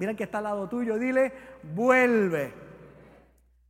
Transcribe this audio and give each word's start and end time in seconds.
Mira 0.00 0.14
que 0.14 0.24
está 0.24 0.38
al 0.38 0.44
lado 0.44 0.66
tuyo, 0.66 0.98
dile, 0.98 1.30
vuelve. 1.74 2.54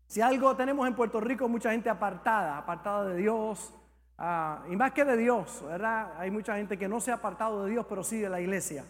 Si 0.07 0.21
algo 0.21 0.55
tenemos 0.55 0.87
en 0.87 0.95
Puerto 0.95 1.21
Rico, 1.21 1.49
mucha 1.49 1.73
gente 1.73 1.91
apartada, 1.91 2.57
apartada 2.57 3.07
de 3.07 3.17
Dios, 3.17 3.75
ah, 4.17 4.63
y 4.71 4.77
más 4.77 4.93
que 4.93 5.05
de 5.05 5.17
Dios, 5.17 5.61
¿verdad? 5.67 6.13
Hay 6.19 6.31
mucha 6.31 6.55
gente 6.55 6.79
que 6.79 6.87
no 6.87 7.01
se 7.01 7.11
ha 7.11 7.15
apartado 7.15 7.65
de 7.65 7.73
Dios, 7.73 7.85
pero 7.89 8.05
sí 8.05 8.21
de 8.21 8.29
la 8.29 8.41
iglesia, 8.41 8.85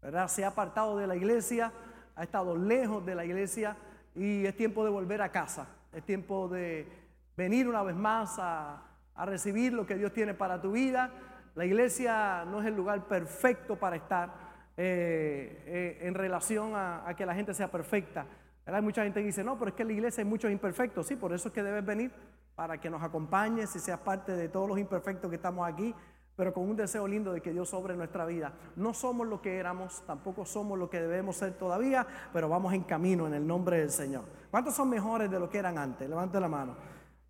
¿verdad? 0.00 0.28
Se 0.28 0.46
ha 0.46 0.48
apartado 0.48 0.96
de 0.96 1.06
la 1.06 1.14
iglesia, 1.14 1.74
ha 2.16 2.22
estado 2.22 2.56
lejos 2.56 3.04
de 3.04 3.14
la 3.14 3.26
iglesia 3.26 3.76
y 4.14 4.46
es 4.46 4.56
tiempo 4.56 4.82
de 4.82 4.88
volver 4.88 5.20
a 5.20 5.30
casa, 5.30 5.66
es 5.92 6.02
tiempo 6.04 6.48
de 6.48 6.90
venir 7.36 7.68
una 7.68 7.82
vez 7.82 7.96
más 7.96 8.38
a, 8.38 8.82
recibir 9.26 9.74
lo 9.74 9.84
que 9.84 9.96
Dios 9.96 10.14
tiene 10.14 10.32
para 10.32 10.58
tu 10.62 10.72
vida. 10.72 11.10
La 11.54 11.66
iglesia 11.66 12.46
no 12.46 12.62
es 12.62 12.66
el 12.66 12.74
lugar 12.74 13.04
perfecto 13.08 13.76
para 13.76 13.96
estar, 13.96 14.47
eh, 14.80 15.64
eh, 15.66 15.98
en 16.02 16.14
relación 16.14 16.70
a, 16.76 17.12
que 17.16 17.26
la 17.26 17.34
gente 17.34 17.52
sea 17.52 17.68
perfecta. 17.68 18.26
Hay 18.64 18.80
mucha 18.80 19.02
gente 19.02 19.18
que 19.18 19.26
dice, 19.26 19.42
no, 19.42 19.58
pero 19.58 19.70
es 19.70 19.74
que 19.74 19.82
en 19.82 19.88
la 19.88 19.94
iglesia 19.94 20.22
hay 20.22 20.28
muchos 20.30 20.52
imperfectos. 20.52 21.04
Sí, 21.04 21.16
por 21.16 21.32
eso 21.32 21.48
es 21.48 21.54
que 21.54 21.64
debes 21.64 21.84
venir 21.84 22.12
para 22.54 22.80
que 22.80 22.88
nos 22.88 23.02
acompañes 23.02 23.74
y 23.74 23.80
seas 23.80 23.98
parte 23.98 24.36
de 24.36 24.48
todos 24.48 24.68
los 24.68 24.78
imperfectos 24.78 25.28
que 25.30 25.34
estamos 25.34 25.68
aquí, 25.68 25.92
pero 26.36 26.54
con 26.54 26.70
un 26.70 26.76
deseo 26.76 27.08
lindo 27.08 27.32
de 27.32 27.40
que 27.40 27.52
Dios 27.52 27.68
sobre 27.68 27.96
nuestra 27.96 28.24
vida. 28.24 28.52
No 28.76 28.94
somos 28.94 29.26
lo 29.26 29.42
que 29.42 29.56
éramos, 29.56 30.04
tampoco 30.06 30.44
somos 30.44 30.78
lo 30.78 30.88
que 30.88 31.00
debemos 31.00 31.34
ser 31.34 31.54
todavía, 31.54 32.06
pero 32.32 32.48
vamos 32.48 32.72
en 32.72 32.84
camino 32.84 33.26
en 33.26 33.34
el 33.34 33.44
nombre 33.44 33.78
del 33.80 33.90
Señor. 33.90 34.26
¿Cuántos 34.48 34.76
son 34.76 34.90
mejores 34.90 35.28
de 35.28 35.40
lo 35.40 35.50
que 35.50 35.58
eran 35.58 35.76
antes? 35.76 36.08
Levante 36.08 36.38
la 36.38 36.48
mano. 36.48 36.76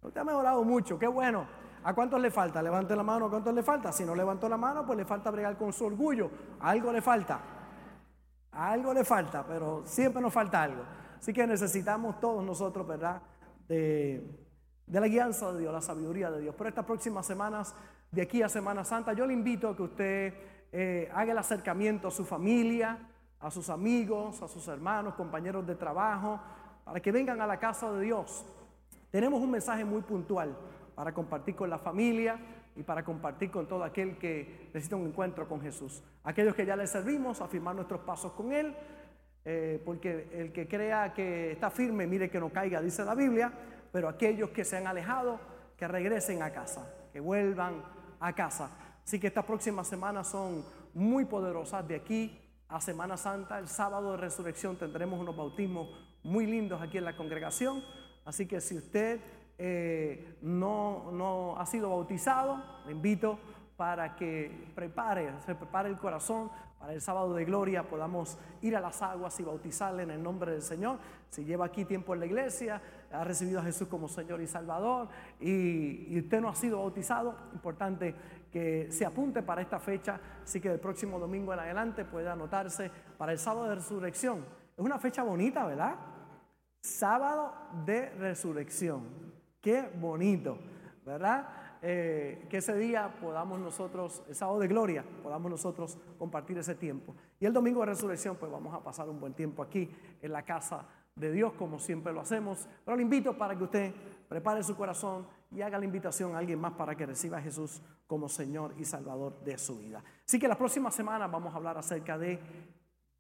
Usted 0.03 0.21
ha 0.21 0.25
mejorado 0.25 0.63
mucho, 0.65 0.99
qué 0.99 1.07
bueno. 1.07 1.47
¿A 1.89 1.95
cuántos 1.95 2.21
le 2.21 2.31
falta? 2.31 2.61
Levante 2.61 2.95
la 2.95 3.03
mano, 3.03 3.25
¿a 3.25 3.31
cuántos 3.31 3.55
le 3.55 3.63
falta? 3.63 3.93
Si 3.93 4.05
no 4.05 4.15
levantó 4.15 4.47
la 4.47 4.59
mano, 4.59 4.85
pues 4.85 4.99
le 4.99 5.07
falta 5.07 5.31
bregar 5.31 5.57
con 5.57 5.73
su 5.73 5.87
orgullo. 5.87 6.31
algo 6.61 6.93
le 6.93 7.01
falta. 7.01 7.41
algo 8.53 8.93
le 8.93 9.05
falta, 9.05 9.43
pero 9.47 9.81
siempre 9.87 10.21
nos 10.21 10.31
falta 10.31 10.65
algo. 10.65 10.83
Así 11.19 11.33
que 11.33 11.47
necesitamos 11.47 12.21
todos 12.21 12.45
nosotros, 12.45 12.87
¿verdad? 12.87 13.23
De, 13.67 14.23
la 14.87 15.09
guianza 15.09 15.51
de 15.55 15.61
Dios, 15.61 15.73
la 15.73 15.81
sabiduría 15.81 16.31
de 16.31 16.43
Dios. 16.43 16.55
Pero 16.59 16.69
estas 16.69 16.85
próximas 16.85 17.25
semanas, 17.25 17.75
de 18.13 18.21
aquí 18.21 18.43
a 18.43 18.51
Semana 18.51 18.85
Santa, 18.85 19.15
yo 19.15 19.25
le 19.25 19.33
invito 19.33 19.71
a 19.71 19.75
que 19.75 19.83
usted 19.83 20.35
eh, 20.71 21.11
haga 21.15 21.33
el 21.33 21.39
acercamiento 21.39 22.09
a 22.09 22.11
su 22.11 22.27
familia, 22.27 22.99
a 23.41 23.51
sus 23.51 23.71
amigos, 23.71 24.43
a 24.43 24.49
sus 24.49 24.69
hermanos, 24.69 25.15
compañeros 25.15 25.67
de 25.67 25.75
trabajo, 25.75 26.39
para 26.85 27.01
que 27.01 27.11
vengan 27.13 27.41
a 27.41 27.47
la 27.47 27.59
casa 27.59 27.91
de 27.93 28.03
Dios. 28.03 28.45
Tenemos 29.11 29.41
un 29.41 29.51
mensaje 29.51 29.87
muy 29.87 30.03
puntual 30.03 30.55
para 30.99 31.15
compartir 31.15 31.55
con 31.55 31.71
la 31.71 31.79
familia 31.79 32.41
y 32.75 32.83
para 32.83 33.05
compartir 33.05 33.53
con 33.53 33.69
todo 33.69 33.85
aquel 33.85 34.19
que 34.19 34.69
necesita 34.75 34.97
un 34.97 35.07
encuentro 35.07 35.47
con 35.47 35.61
Jesús. 35.61 36.03
Aquellos 36.25 36.57
que 36.57 36.67
ya 36.67 36.75
le 36.75 36.89
servimos, 36.89 37.41
afirmar 37.41 37.77
nuestros 37.77 38.01
pasos 38.01 38.33
con 38.33 38.53
Él, 38.53 38.75
eh, 39.45 39.81
porque 39.85 40.29
el 40.33 40.53
que 40.53 40.67
crea 40.67 41.15
que 41.15 41.53
está 41.53 41.71
firme, 41.71 42.09
mire 42.09 42.29
que 42.29 42.41
no 42.41 42.51
caiga, 42.51 42.81
dice 42.81 43.05
la 43.05 43.15
Biblia, 43.15 43.53
pero 43.93 44.09
aquellos 44.09 44.51
que 44.51 44.65
se 44.65 44.77
han 44.77 44.89
alejado, 44.89 45.39
que 45.77 45.87
regresen 45.87 46.43
a 46.43 46.51
casa, 46.51 46.93
que 47.13 47.21
vuelvan 47.21 47.81
a 48.19 48.33
casa. 48.33 48.73
Así 49.05 49.21
que 49.21 49.29
estas 49.29 49.45
próximas 49.45 49.87
semanas 49.87 50.27
son 50.27 50.65
muy 50.95 51.27
poderosas. 51.27 51.87
De 51.87 51.95
aquí 51.95 52.41
a 52.69 52.81
Semana 52.81 53.17
Santa, 53.17 53.61
el 53.61 53.69
sábado 53.69 54.11
de 54.11 54.17
resurrección, 54.17 54.75
tendremos 54.75 55.21
unos 55.21 55.37
bautismos 55.37 55.91
muy 56.25 56.45
lindos 56.45 56.83
aquí 56.83 56.99
en 56.99 57.05
la 57.05 57.17
congregación. 57.17 57.85
Así 58.25 58.47
que 58.47 58.61
si 58.61 58.77
usted 58.77 59.21
eh, 59.59 60.39
no, 60.43 61.11
no 61.13 61.59
ha 61.59 61.67
sido 61.67 61.91
bautizado, 61.91 62.63
le 62.87 62.93
invito 62.93 63.39
para 63.77 64.17
que 64.17 64.71
prepare, 64.75 65.33
se 65.45 65.55
prepare 65.55 65.89
el 65.89 65.99
corazón 65.99 66.51
para 66.79 66.93
el 66.93 67.01
sábado 67.01 67.35
de 67.35 67.45
gloria, 67.45 67.89
podamos 67.89 68.39
ir 68.63 68.77
a 68.77 68.81
las 68.81 69.03
aguas 69.03 69.39
y 69.41 69.43
bautizarle 69.43 70.05
en 70.05 70.11
el 70.11 70.23
nombre 70.23 70.53
del 70.53 70.63
Señor. 70.63 70.99
Si 71.29 71.45
lleva 71.45 71.67
aquí 71.67 71.85
tiempo 71.85 72.15
en 72.15 72.21
la 72.21 72.27
iglesia, 72.27 72.81
ha 73.11 73.25
recibido 73.25 73.61
a 73.61 73.65
Jesús 73.65 73.89
como 73.89 74.09
Señor 74.09 74.41
y 74.41 74.47
Salvador 74.47 75.09
y, 75.41 76.15
y 76.15 76.21
usted 76.21 76.41
no 76.41 76.49
ha 76.49 76.55
sido 76.55 76.79
bautizado, 76.79 77.37
importante 77.53 78.15
que 78.53 78.91
se 78.91 79.05
apunte 79.05 79.43
para 79.43 79.61
esta 79.61 79.79
fecha, 79.79 80.21
así 80.43 80.61
que 80.61 80.73
el 80.73 80.81
próximo 80.81 81.19
domingo 81.19 81.53
en 81.53 81.59
adelante 81.59 82.05
puede 82.05 82.29
anotarse 82.29 82.91
para 83.19 83.33
el 83.33 83.39
sábado 83.39 83.69
de 83.69 83.75
resurrección. 83.75 84.45
Es 84.77 84.85
una 84.85 84.99
fecha 84.99 85.23
bonita, 85.23 85.67
¿verdad? 85.67 85.97
Sábado 86.81 87.53
de 87.85 88.11
resurrección. 88.11 89.28
Qué 89.69 89.87
bonito, 90.01 90.57
¿verdad? 91.05 91.47
Eh, 91.83 92.47
que 92.49 92.57
ese 92.57 92.75
día 92.75 93.15
podamos 93.21 93.61
nosotros, 93.61 94.23
el 94.27 94.35
sábado 94.35 94.61
de 94.61 94.67
gloria, 94.67 95.05
podamos 95.23 95.51
nosotros 95.51 95.99
compartir 96.19 96.57
ese 96.57 96.75
tiempo. 96.75 97.15
Y 97.39 97.45
el 97.45 97.53
domingo 97.53 97.81
de 97.81 97.87
resurrección, 97.89 98.37
pues 98.37 98.51
vamos 98.51 98.73
a 98.73 98.83
pasar 98.83 99.11
un 99.11 99.21
buen 99.21 99.35
tiempo 99.35 99.63
aquí 99.63 99.95
en 100.23 100.33
la 100.33 100.43
casa 100.43 100.87
de 101.15 101.31
Dios, 101.31 101.53
como 101.53 101.79
siempre 101.79 102.15
lo 102.15 102.23
hacemos. 102.23 102.67
Pero 102.83 102.97
le 102.97 103.03
invito 103.03 103.37
para 103.37 103.59
que 103.59 103.65
usted 103.65 103.95
prepare 104.27 104.63
su 104.63 104.75
corazón 104.75 105.27
y 105.51 105.61
haga 105.61 105.79
la 105.79 105.85
invitación 105.85 106.35
a 106.35 106.39
alguien 106.39 106.59
más 106.59 106.73
para 106.73 106.95
que 106.95 107.05
reciba 107.05 107.37
a 107.37 107.43
Jesús 107.43 107.83
como 108.07 108.27
Señor 108.31 108.73
y 108.79 108.87
Salvador 108.87 109.39
de 109.45 109.59
su 109.59 109.77
vida. 109.77 110.03
Así 110.27 110.39
que 110.39 110.49
la 110.49 110.57
próxima 110.57 110.91
semana 110.91 111.27
vamos 111.27 111.53
a 111.53 111.59
hablar 111.59 111.77
acerca 111.77 112.17
de 112.17 112.39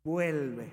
vuelve. 0.02 0.72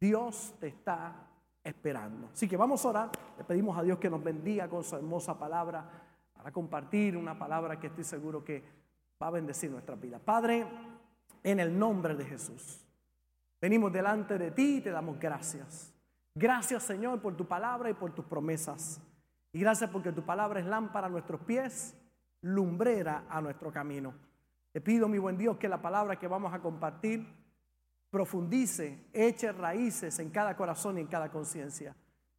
Dios 0.00 0.56
te 0.58 0.66
está 0.66 1.28
esperando. 1.62 2.30
Así 2.32 2.48
que 2.48 2.56
vamos 2.56 2.84
a 2.84 2.88
orar, 2.88 3.10
le 3.38 3.44
pedimos 3.44 3.76
a 3.76 3.82
Dios 3.82 3.98
que 3.98 4.10
nos 4.10 4.22
bendiga 4.22 4.68
con 4.68 4.82
su 4.82 4.96
hermosa 4.96 5.38
palabra 5.38 5.84
para 6.34 6.50
compartir 6.50 7.16
una 7.16 7.38
palabra 7.38 7.78
que 7.78 7.88
estoy 7.88 8.04
seguro 8.04 8.44
que 8.44 8.62
va 9.22 9.28
a 9.28 9.30
bendecir 9.30 9.70
nuestra 9.70 9.94
vida. 9.94 10.18
Padre, 10.18 10.66
en 11.42 11.60
el 11.60 11.78
nombre 11.78 12.14
de 12.14 12.24
Jesús, 12.24 12.84
venimos 13.60 13.92
delante 13.92 14.38
de 14.38 14.50
ti 14.50 14.76
y 14.76 14.80
te 14.80 14.90
damos 14.90 15.18
gracias. 15.18 15.94
Gracias 16.34 16.82
Señor 16.82 17.20
por 17.20 17.36
tu 17.36 17.46
palabra 17.46 17.90
y 17.90 17.94
por 17.94 18.12
tus 18.12 18.24
promesas. 18.24 19.00
Y 19.52 19.60
gracias 19.60 19.90
porque 19.90 20.12
tu 20.12 20.24
palabra 20.24 20.60
es 20.60 20.66
lámpara 20.66 21.06
a 21.06 21.10
nuestros 21.10 21.40
pies, 21.42 21.94
lumbrera 22.40 23.24
a 23.28 23.40
nuestro 23.40 23.70
camino. 23.70 24.14
Te 24.72 24.80
pido, 24.80 25.06
mi 25.06 25.18
buen 25.18 25.36
Dios, 25.36 25.58
que 25.58 25.68
la 25.68 25.82
palabra 25.82 26.18
que 26.18 26.26
vamos 26.26 26.54
a 26.54 26.60
compartir 26.60 27.41
profundice, 28.12 29.06
eche 29.14 29.50
raíces 29.52 30.18
en 30.18 30.28
cada 30.28 30.54
corazón 30.54 30.98
y 30.98 31.00
en 31.00 31.06
cada 31.06 31.30
conciencia. 31.30 31.96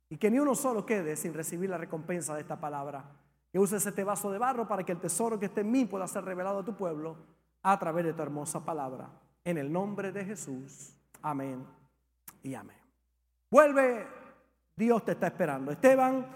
Y 0.07 0.17
que 0.17 0.29
ni 0.29 0.37
uno 0.37 0.53
solo 0.53 0.85
quede 0.85 1.15
sin 1.15 1.33
recibir 1.33 1.67
la 1.67 1.79
recompensa 1.79 2.35
de 2.35 2.41
esta 2.41 2.59
palabra. 2.59 3.03
Que 3.51 3.57
uses 3.57 3.83
este 3.83 4.03
vaso 4.03 4.31
de 4.31 4.37
barro 4.37 4.67
para 4.67 4.83
que 4.83 4.91
el 4.91 4.99
tesoro 4.99 5.39
que 5.39 5.47
esté 5.47 5.61
en 5.61 5.71
mí 5.71 5.85
pueda 5.85 6.07
ser 6.07 6.23
revelado 6.25 6.59
a 6.59 6.63
tu 6.63 6.77
pueblo 6.77 7.17
a 7.63 7.79
través 7.79 8.05
de 8.05 8.13
tu 8.13 8.21
hermosa 8.21 8.63
palabra. 8.63 9.09
En 9.43 9.57
el 9.57 9.73
nombre 9.73 10.11
de 10.11 10.23
Jesús. 10.23 10.95
Amén 11.23 11.65
y 12.43 12.53
amén. 12.53 12.77
Vuelve, 13.49 14.05
Dios 14.75 15.03
te 15.03 15.13
está 15.13 15.27
esperando. 15.27 15.71
Esteban, 15.71 16.27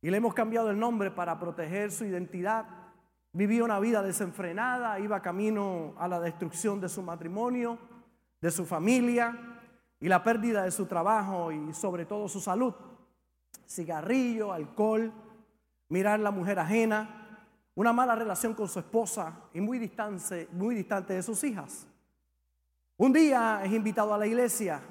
y 0.00 0.10
le 0.10 0.16
hemos 0.16 0.34
cambiado 0.34 0.68
el 0.68 0.80
nombre 0.80 1.12
para 1.12 1.38
proteger 1.38 1.92
su 1.92 2.04
identidad. 2.04 2.66
Vivía 3.32 3.62
una 3.62 3.78
vida 3.78 4.02
desenfrenada, 4.02 4.98
iba 4.98 5.22
camino 5.22 5.94
a 5.96 6.08
la 6.08 6.18
destrucción 6.18 6.80
de 6.80 6.88
su 6.88 7.02
matrimonio 7.02 7.91
de 8.42 8.50
su 8.50 8.66
familia 8.66 9.38
y 10.00 10.08
la 10.08 10.22
pérdida 10.22 10.64
de 10.64 10.72
su 10.72 10.86
trabajo 10.86 11.52
y 11.52 11.72
sobre 11.72 12.04
todo 12.04 12.28
su 12.28 12.40
salud. 12.40 12.74
Cigarrillo, 13.66 14.52
alcohol, 14.52 15.12
mirar 15.88 16.18
la 16.18 16.32
mujer 16.32 16.58
ajena, 16.58 17.38
una 17.76 17.92
mala 17.92 18.16
relación 18.16 18.52
con 18.52 18.68
su 18.68 18.80
esposa 18.80 19.32
y 19.54 19.60
muy 19.60 19.78
distante, 19.78 20.48
muy 20.52 20.74
distante 20.74 21.14
de 21.14 21.22
sus 21.22 21.42
hijas. 21.44 21.86
Un 22.98 23.12
día 23.12 23.62
es 23.64 23.72
invitado 23.72 24.12
a 24.12 24.18
la 24.18 24.26
iglesia, 24.26 24.82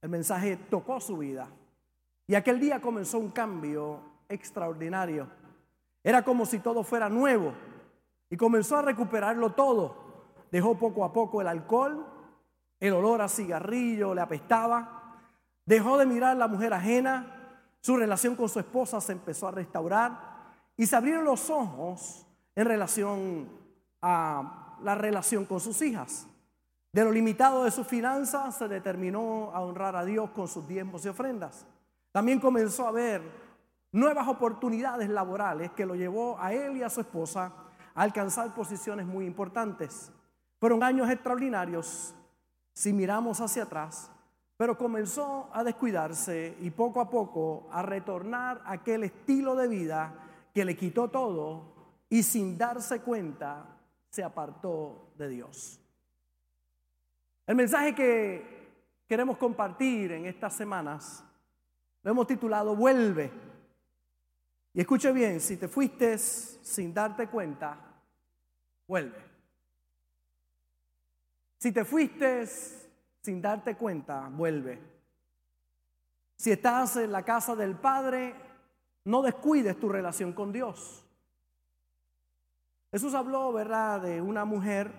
el 0.00 0.08
mensaje 0.08 0.56
tocó 0.56 1.00
su 1.00 1.18
vida 1.18 1.48
y 2.28 2.36
aquel 2.36 2.60
día 2.60 2.80
comenzó 2.80 3.18
un 3.18 3.30
cambio 3.30 4.00
extraordinario. 4.28 5.28
Era 6.04 6.22
como 6.22 6.46
si 6.46 6.60
todo 6.60 6.84
fuera 6.84 7.08
nuevo 7.08 7.52
y 8.30 8.36
comenzó 8.36 8.76
a 8.76 8.82
recuperarlo 8.82 9.52
todo. 9.52 10.06
Dejó 10.52 10.78
poco 10.78 11.04
a 11.04 11.12
poco 11.12 11.40
el 11.40 11.48
alcohol, 11.48 12.06
el 12.80 12.92
olor 12.92 13.22
a 13.22 13.28
cigarrillo 13.28 14.14
le 14.14 14.20
apestaba. 14.20 15.18
Dejó 15.64 15.98
de 15.98 16.06
mirar 16.06 16.32
a 16.32 16.38
la 16.38 16.48
mujer 16.48 16.72
ajena. 16.72 17.32
Su 17.80 17.96
relación 17.96 18.36
con 18.36 18.48
su 18.48 18.58
esposa 18.58 19.00
se 19.00 19.12
empezó 19.12 19.48
a 19.48 19.52
restaurar. 19.52 20.36
Y 20.76 20.86
se 20.86 20.96
abrieron 20.96 21.24
los 21.24 21.48
ojos 21.50 22.26
en 22.54 22.66
relación 22.66 23.48
a 24.02 24.78
la 24.82 24.94
relación 24.94 25.44
con 25.44 25.60
sus 25.60 25.80
hijas. 25.82 26.26
De 26.92 27.04
lo 27.04 27.10
limitado 27.10 27.64
de 27.64 27.70
sus 27.70 27.86
finanzas 27.86 28.56
se 28.56 28.68
determinó 28.68 29.50
a 29.52 29.60
honrar 29.60 29.96
a 29.96 30.04
Dios 30.04 30.30
con 30.30 30.48
sus 30.48 30.66
diezmos 30.66 31.04
y 31.04 31.08
ofrendas. 31.08 31.66
También 32.12 32.40
comenzó 32.40 32.86
a 32.86 32.92
ver 32.92 33.22
nuevas 33.92 34.28
oportunidades 34.28 35.08
laborales 35.08 35.70
que 35.72 35.86
lo 35.86 35.94
llevó 35.94 36.38
a 36.40 36.52
él 36.52 36.76
y 36.76 36.82
a 36.82 36.90
su 36.90 37.00
esposa 37.00 37.52
a 37.94 38.02
alcanzar 38.02 38.54
posiciones 38.54 39.06
muy 39.06 39.26
importantes. 39.26 40.10
Fueron 40.58 40.82
años 40.82 41.10
extraordinarios 41.10 42.14
si 42.76 42.92
miramos 42.92 43.40
hacia 43.40 43.62
atrás, 43.62 44.10
pero 44.58 44.76
comenzó 44.76 45.48
a 45.54 45.64
descuidarse 45.64 46.58
y 46.60 46.70
poco 46.70 47.00
a 47.00 47.08
poco 47.08 47.68
a 47.72 47.80
retornar 47.80 48.60
a 48.66 48.72
aquel 48.72 49.04
estilo 49.04 49.56
de 49.56 49.66
vida 49.66 50.12
que 50.52 50.62
le 50.62 50.76
quitó 50.76 51.08
todo 51.08 51.72
y 52.10 52.22
sin 52.22 52.58
darse 52.58 53.00
cuenta 53.00 53.64
se 54.10 54.22
apartó 54.22 55.14
de 55.16 55.28
Dios. 55.30 55.80
El 57.46 57.56
mensaje 57.56 57.94
que 57.94 58.84
queremos 59.08 59.38
compartir 59.38 60.12
en 60.12 60.26
estas 60.26 60.52
semanas 60.52 61.24
lo 62.02 62.10
hemos 62.10 62.26
titulado 62.26 62.76
Vuelve. 62.76 63.32
Y 64.74 64.80
escuche 64.80 65.12
bien, 65.12 65.40
si 65.40 65.56
te 65.56 65.66
fuiste 65.66 66.18
sin 66.18 66.92
darte 66.92 67.28
cuenta, 67.28 67.78
vuelve. 68.86 69.35
Si 71.58 71.72
te 71.72 71.84
fuiste 71.84 72.46
sin 72.46 73.40
darte 73.40 73.76
cuenta, 73.76 74.28
vuelve. 74.30 74.80
Si 76.36 76.52
estás 76.52 76.96
en 76.96 77.12
la 77.12 77.24
casa 77.24 77.56
del 77.56 77.76
Padre, 77.76 78.34
no 79.04 79.22
descuides 79.22 79.78
tu 79.80 79.88
relación 79.88 80.32
con 80.32 80.52
Dios. 80.52 81.04
Jesús 82.92 83.14
habló, 83.14 83.52
¿verdad?, 83.52 84.02
de 84.02 84.20
una 84.20 84.44
mujer 84.44 84.92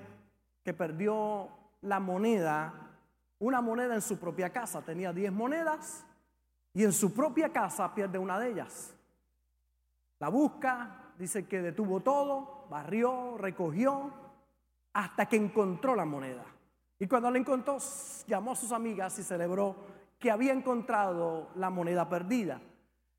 que 0.63 0.73
perdió 0.73 1.49
la 1.81 1.99
moneda, 1.99 2.73
una 3.39 3.61
moneda 3.61 3.95
en 3.95 4.01
su 4.01 4.19
propia 4.19 4.51
casa. 4.51 4.81
Tenía 4.81 5.13
10 5.13 5.31
monedas 5.31 6.05
y 6.73 6.83
en 6.83 6.91
su 6.91 7.13
propia 7.13 7.51
casa 7.51 7.93
pierde 7.93 8.17
una 8.17 8.39
de 8.39 8.49
ellas. 8.49 8.93
La 10.19 10.29
busca, 10.29 11.13
dice 11.17 11.47
que 11.47 11.61
detuvo 11.61 12.01
todo, 12.01 12.65
barrió, 12.69 13.37
recogió, 13.37 14.11
hasta 14.97 15.27
que 15.27 15.35
encontró 15.35 15.95
la 15.95 16.05
moneda. 16.05 16.43
Y 16.97 17.07
cuando 17.07 17.29
la 17.29 17.37
encontró, 17.37 17.77
llamó 18.25 18.53
a 18.53 18.55
sus 18.55 18.71
amigas 18.71 19.19
y 19.19 19.23
celebró 19.23 19.75
que 20.17 20.31
había 20.31 20.51
encontrado 20.51 21.49
la 21.53 21.69
moneda 21.69 22.09
perdida. 22.09 22.59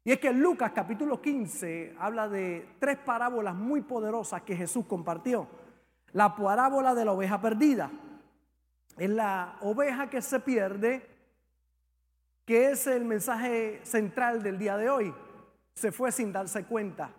Y 0.02 0.10
es 0.10 0.19
que 0.19 0.32
Lucas 0.32 0.72
capítulo 0.75 1.22
15 1.22 1.94
habla 2.00 2.28
de 2.28 2.69
tres 2.80 2.98
parábolas 2.98 3.54
muy 3.54 3.82
poderosas 3.82 4.42
que 4.42 4.56
Jesús 4.56 4.86
compartió. 4.86 5.46
La 6.14 6.34
parábola 6.34 6.96
de 6.96 7.04
la 7.04 7.12
oveja 7.12 7.40
perdida. 7.40 7.92
Es 8.96 9.10
la 9.10 9.54
oveja 9.60 10.10
que 10.10 10.20
se 10.20 10.40
pierde, 10.40 11.08
que 12.44 12.72
es 12.72 12.88
el 12.88 13.04
mensaje 13.04 13.82
central 13.84 14.42
del 14.42 14.58
día 14.58 14.76
de 14.76 14.90
hoy. 14.90 15.14
Se 15.74 15.92
fue 15.92 16.10
sin 16.10 16.32
darse 16.32 16.64
cuenta. 16.64 17.12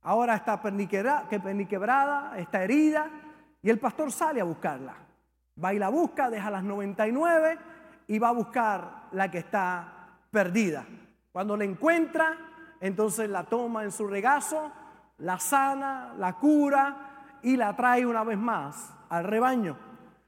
Ahora 0.00 0.34
está 0.34 0.62
perniquebrada, 0.62 2.38
está 2.38 2.64
herida, 2.64 3.10
y 3.62 3.70
el 3.70 3.78
pastor 3.78 4.12
sale 4.12 4.40
a 4.40 4.44
buscarla. 4.44 4.94
Va 5.62 5.74
y 5.74 5.78
la 5.78 5.88
busca, 5.88 6.30
deja 6.30 6.50
las 6.50 6.62
99 6.62 7.58
y 8.06 8.18
va 8.18 8.28
a 8.28 8.32
buscar 8.32 9.08
la 9.12 9.30
que 9.30 9.38
está 9.38 10.18
perdida. 10.30 10.86
Cuando 11.32 11.56
la 11.56 11.64
encuentra, 11.64 12.36
entonces 12.80 13.28
la 13.28 13.44
toma 13.44 13.84
en 13.84 13.92
su 13.92 14.06
regazo, 14.06 14.70
la 15.18 15.38
sana, 15.38 16.14
la 16.16 16.34
cura 16.34 17.38
y 17.42 17.56
la 17.56 17.74
trae 17.74 18.06
una 18.06 18.24
vez 18.24 18.38
más 18.38 18.92
al 19.08 19.24
rebaño. 19.24 19.76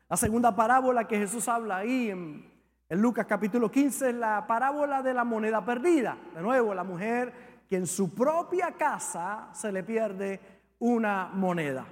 La 0.09 0.17
segunda 0.17 0.55
parábola 0.55 1.07
que 1.07 1.19
Jesús 1.19 1.49
habla 1.49 1.79
ahí 1.79 2.11
en, 2.11 2.51
Lucas 2.91 3.25
capítulo 3.27 3.71
15 3.71 4.11
es 4.11 4.15
la 4.17 4.45
parábola 4.49 5.01
de 5.01 5.15
la 5.15 5.23
moneda 5.23 5.65
perdida. 5.65 6.17
De 6.35 6.43
nuevo, 6.43 6.75
la 6.75 6.83
mujer 6.83 7.63
que 7.69 7.77
en 7.77 7.87
su 7.87 8.13
propia 8.13 8.73
casa 8.73 9.49
se 9.53 9.71
le 9.71 9.85
pierde 9.85 10.41
una 10.81 11.31
moneda. 11.33 11.87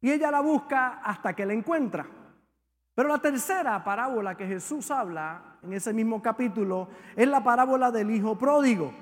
Y 0.00 0.10
ella 0.10 0.30
la 0.30 0.40
busca 0.40 1.00
hasta 1.02 1.34
que 1.34 1.46
la 1.46 1.52
encuentra. 1.52 2.06
Pero 2.94 3.08
la 3.08 3.18
tercera 3.18 3.84
parábola 3.84 4.36
que 4.36 4.46
Jesús 4.46 4.90
habla 4.90 5.58
en 5.62 5.74
ese 5.74 5.92
mismo 5.92 6.22
capítulo 6.22 6.88
es 7.14 7.28
la 7.28 7.44
parábola 7.44 7.90
del 7.90 8.10
hijo 8.10 8.38
pródigo. 8.38 8.92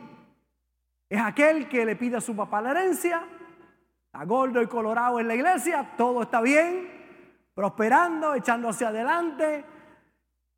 Es 1.08 1.20
aquel 1.20 1.68
que 1.68 1.84
le 1.84 1.94
pide 1.94 2.16
a 2.16 2.20
su 2.20 2.34
papá 2.34 2.60
la 2.60 2.72
herencia, 2.72 3.22
a 4.12 4.24
gordo 4.24 4.60
y 4.62 4.66
colorado 4.66 5.20
en 5.20 5.28
la 5.28 5.34
iglesia, 5.34 5.94
todo 5.96 6.22
está 6.22 6.40
bien, 6.40 6.88
prosperando, 7.54 8.34
echando 8.34 8.68
hacia 8.68 8.88
adelante, 8.88 9.64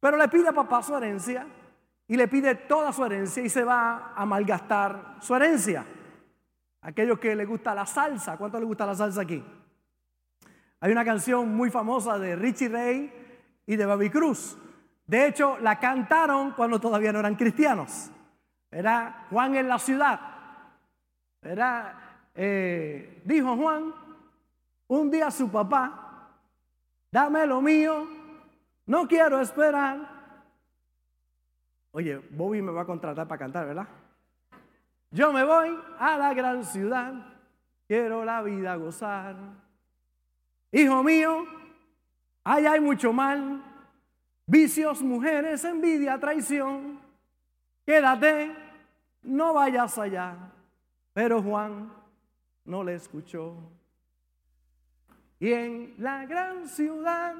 pero 0.00 0.17
le 0.17 0.29
pide 0.29 0.49
a 0.49 0.53
papá 0.53 0.83
su 0.83 0.97
herencia 0.97 1.47
y 2.09 2.17
le 2.17 2.29
pide 2.29 2.55
toda 2.55 2.93
su 2.93 3.05
herencia 3.05 3.43
y 3.43 3.49
se 3.49 3.65
va 3.65 4.12
a 4.15 4.25
malgastar 4.25 5.17
su 5.21 5.35
herencia. 5.35 5.85
Aquellos 6.81 7.19
que 7.19 7.35
le 7.35 7.44
gusta 7.44 7.75
la 7.75 7.85
salsa, 7.85 8.37
¿cuánto 8.37 8.61
le 8.61 8.65
gusta 8.65 8.87
la 8.87 8.94
salsa 8.94 9.23
aquí? 9.23 9.44
Hay 10.87 10.93
una 10.93 11.05
canción 11.05 11.53
muy 11.53 11.69
famosa 11.69 12.17
de 12.17 12.37
Richie 12.37 12.69
Ray 12.69 13.12
y 13.67 13.75
de 13.75 13.87
Baby 13.87 14.09
Cruz. 14.09 14.56
De 15.05 15.27
hecho, 15.27 15.59
la 15.59 15.81
cantaron 15.81 16.53
cuando 16.53 16.81
todavía 16.81 17.12
no 17.12 17.19
eran 17.19 17.35
cristianos. 17.35 18.12
Era 18.71 19.27
Juan 19.29 19.56
en 19.56 19.67
la 19.67 19.81
ciudad. 19.81 20.21
Era, 21.43 22.21
eh, 22.37 23.21
dijo 23.25 23.56
Juan, 23.56 23.93
un 24.87 25.11
día 25.11 25.29
su 25.33 25.50
papá, 25.50 26.31
dame 27.11 27.44
lo 27.49 27.61
mío, 27.61 28.06
no 28.87 29.09
quiero 29.09 29.41
esperar. 29.41 30.09
Oye, 31.91 32.17
Bobby 32.31 32.62
me 32.62 32.71
va 32.71 32.83
a 32.83 32.87
contratar 32.87 33.27
para 33.27 33.41
cantar, 33.41 33.67
¿verdad? 33.67 33.88
Yo 35.11 35.33
me 35.33 35.43
voy 35.43 35.77
a 35.99 36.17
la 36.17 36.33
gran 36.33 36.62
ciudad, 36.62 37.12
quiero 37.88 38.25
la 38.25 38.41
vida 38.43 38.77
gozar. 38.77 39.65
Hijo 40.72 41.02
mío, 41.02 41.46
Ahí 42.48 42.64
hay 42.64 42.78
mucho 42.78 43.12
mal, 43.12 43.60
vicios, 44.46 45.02
mujeres, 45.02 45.64
envidia, 45.64 46.16
traición. 46.16 47.00
Quédate, 47.84 48.54
no 49.22 49.54
vayas 49.54 49.98
allá. 49.98 50.36
Pero 51.12 51.42
Juan 51.42 51.92
no 52.64 52.84
le 52.84 52.94
escuchó. 52.94 53.56
Y 55.40 55.52
en 55.54 55.94
la 55.98 56.24
gran 56.24 56.68
ciudad, 56.68 57.34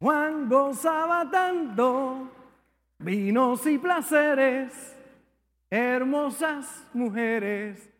Juan 0.00 0.48
gozaba 0.48 1.30
tanto, 1.30 2.30
vinos 2.96 3.66
y 3.66 3.76
placeres, 3.76 4.96
hermosas 5.68 6.86
mujeres. 6.94 7.90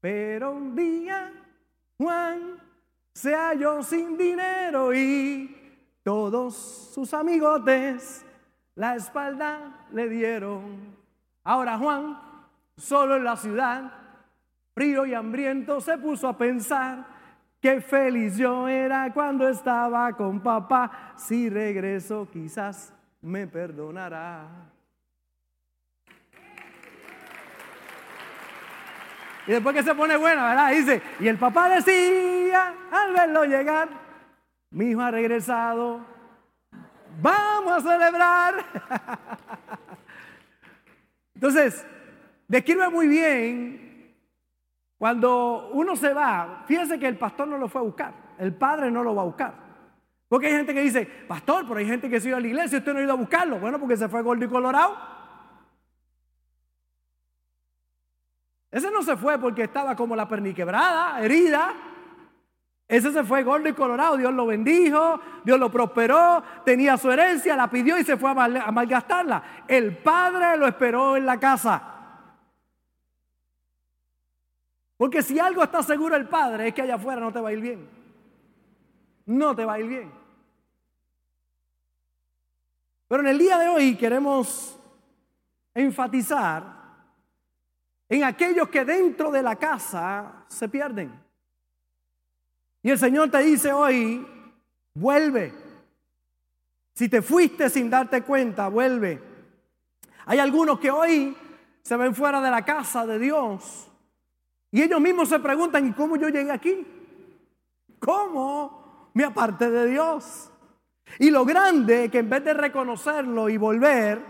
Pero 0.00 0.50
un 0.50 0.74
día 0.74 1.32
Juan 1.96 2.69
se 3.12 3.34
halló 3.34 3.82
sin 3.82 4.16
dinero 4.16 4.94
y 4.94 5.56
todos 6.02 6.54
sus 6.94 7.12
amigotes 7.12 8.24
la 8.74 8.96
espalda 8.96 9.86
le 9.92 10.08
dieron. 10.08 10.96
Ahora 11.44 11.76
Juan, 11.78 12.18
solo 12.76 13.16
en 13.16 13.24
la 13.24 13.36
ciudad, 13.36 13.92
frío 14.74 15.04
y 15.04 15.14
hambriento, 15.14 15.80
se 15.80 15.98
puso 15.98 16.28
a 16.28 16.38
pensar 16.38 17.04
qué 17.60 17.80
feliz 17.80 18.36
yo 18.36 18.68
era 18.68 19.12
cuando 19.12 19.48
estaba 19.48 20.12
con 20.16 20.40
papá. 20.40 21.12
Si 21.16 21.50
regreso 21.50 22.28
quizás 22.32 22.92
me 23.20 23.46
perdonará. 23.46 24.70
Y 29.46 29.52
después 29.52 29.74
que 29.74 29.82
se 29.82 29.94
pone 29.94 30.16
buena, 30.16 30.48
¿verdad? 30.48 30.70
Dice, 30.70 31.02
y 31.18 31.28
el 31.28 31.38
papá 31.38 31.68
decía 31.68 32.74
al 32.90 33.12
verlo 33.12 33.44
llegar, 33.44 33.88
mi 34.70 34.90
hijo 34.90 35.00
ha 35.00 35.10
regresado, 35.10 36.00
vamos 37.20 37.72
a 37.72 37.80
celebrar. 37.80 38.54
Entonces, 41.34 41.84
describe 42.46 42.88
muy 42.90 43.08
bien 43.08 44.14
cuando 44.98 45.70
uno 45.72 45.96
se 45.96 46.12
va, 46.12 46.64
fíjense 46.66 46.98
que 46.98 47.08
el 47.08 47.16
pastor 47.16 47.48
no 47.48 47.56
lo 47.56 47.68
fue 47.68 47.80
a 47.80 47.84
buscar, 47.84 48.12
el 48.38 48.54
padre 48.54 48.90
no 48.90 49.02
lo 49.02 49.14
va 49.14 49.22
a 49.22 49.26
buscar. 49.26 49.54
Porque 50.28 50.46
hay 50.46 50.52
gente 50.52 50.72
que 50.72 50.82
dice, 50.82 51.06
pastor, 51.26 51.64
pero 51.66 51.80
hay 51.80 51.86
gente 51.86 52.08
que 52.08 52.20
se 52.20 52.28
ido 52.28 52.36
a 52.36 52.40
la 52.40 52.46
iglesia 52.46 52.76
y 52.76 52.78
usted 52.78 52.92
no 52.92 53.00
ha 53.00 53.02
ido 53.02 53.12
a 53.12 53.16
buscarlo. 53.16 53.58
Bueno, 53.58 53.80
porque 53.80 53.96
se 53.96 54.08
fue 54.08 54.22
gordo 54.22 54.44
y 54.44 54.48
colorado. 54.48 54.96
Ese 58.70 58.90
no 58.90 59.02
se 59.02 59.16
fue 59.16 59.38
porque 59.38 59.64
estaba 59.64 59.96
como 59.96 60.14
la 60.14 60.28
perniquebrada, 60.28 61.20
herida. 61.20 61.74
Ese 62.86 63.12
se 63.12 63.24
fue 63.24 63.42
gordo 63.42 63.68
y 63.68 63.72
colorado. 63.72 64.16
Dios 64.16 64.32
lo 64.32 64.46
bendijo, 64.46 65.20
Dios 65.44 65.58
lo 65.58 65.70
prosperó, 65.70 66.42
tenía 66.64 66.96
su 66.96 67.10
herencia, 67.10 67.56
la 67.56 67.68
pidió 67.68 67.98
y 67.98 68.04
se 68.04 68.16
fue 68.16 68.30
a 68.30 68.70
malgastarla. 68.72 69.64
El 69.66 69.96
padre 69.98 70.56
lo 70.56 70.66
esperó 70.66 71.16
en 71.16 71.26
la 71.26 71.38
casa. 71.38 71.82
Porque 74.96 75.22
si 75.22 75.38
algo 75.38 75.62
está 75.62 75.82
seguro 75.82 76.14
el 76.14 76.28
padre 76.28 76.68
es 76.68 76.74
que 76.74 76.82
allá 76.82 76.96
afuera 76.96 77.20
no 77.20 77.32
te 77.32 77.40
va 77.40 77.48
a 77.48 77.52
ir 77.52 77.60
bien. 77.60 77.88
No 79.26 79.54
te 79.56 79.64
va 79.64 79.74
a 79.74 79.80
ir 79.80 79.86
bien. 79.86 80.12
Pero 83.08 83.22
en 83.22 83.28
el 83.28 83.38
día 83.38 83.58
de 83.58 83.68
hoy 83.68 83.96
queremos 83.96 84.78
enfatizar 85.74 86.79
en 88.10 88.24
aquellos 88.24 88.68
que 88.68 88.84
dentro 88.84 89.30
de 89.30 89.42
la 89.42 89.56
casa 89.56 90.44
se 90.48 90.68
pierden. 90.68 91.12
Y 92.82 92.90
el 92.90 92.98
Señor 92.98 93.30
te 93.30 93.38
dice 93.38 93.72
hoy, 93.72 94.26
vuelve. 94.94 95.54
Si 96.92 97.08
te 97.08 97.22
fuiste 97.22 97.70
sin 97.70 97.88
darte 97.88 98.22
cuenta, 98.22 98.68
vuelve. 98.68 99.22
Hay 100.26 100.40
algunos 100.40 100.80
que 100.80 100.90
hoy 100.90 101.36
se 101.82 101.96
ven 101.96 102.14
fuera 102.14 102.40
de 102.40 102.50
la 102.50 102.64
casa 102.64 103.06
de 103.06 103.18
Dios 103.18 103.88
y 104.72 104.82
ellos 104.82 105.00
mismos 105.00 105.28
se 105.28 105.38
preguntan, 105.38 105.86
¿y 105.86 105.92
cómo 105.92 106.16
yo 106.16 106.28
llegué 106.28 106.50
aquí? 106.50 106.86
¿Cómo 108.00 109.10
me 109.14 109.24
aparté 109.24 109.70
de 109.70 109.86
Dios? 109.86 110.50
Y 111.18 111.30
lo 111.30 111.44
grande 111.44 112.08
que 112.10 112.18
en 112.18 112.30
vez 112.30 112.44
de 112.44 112.54
reconocerlo 112.54 113.48
y 113.48 113.56
volver, 113.56 114.20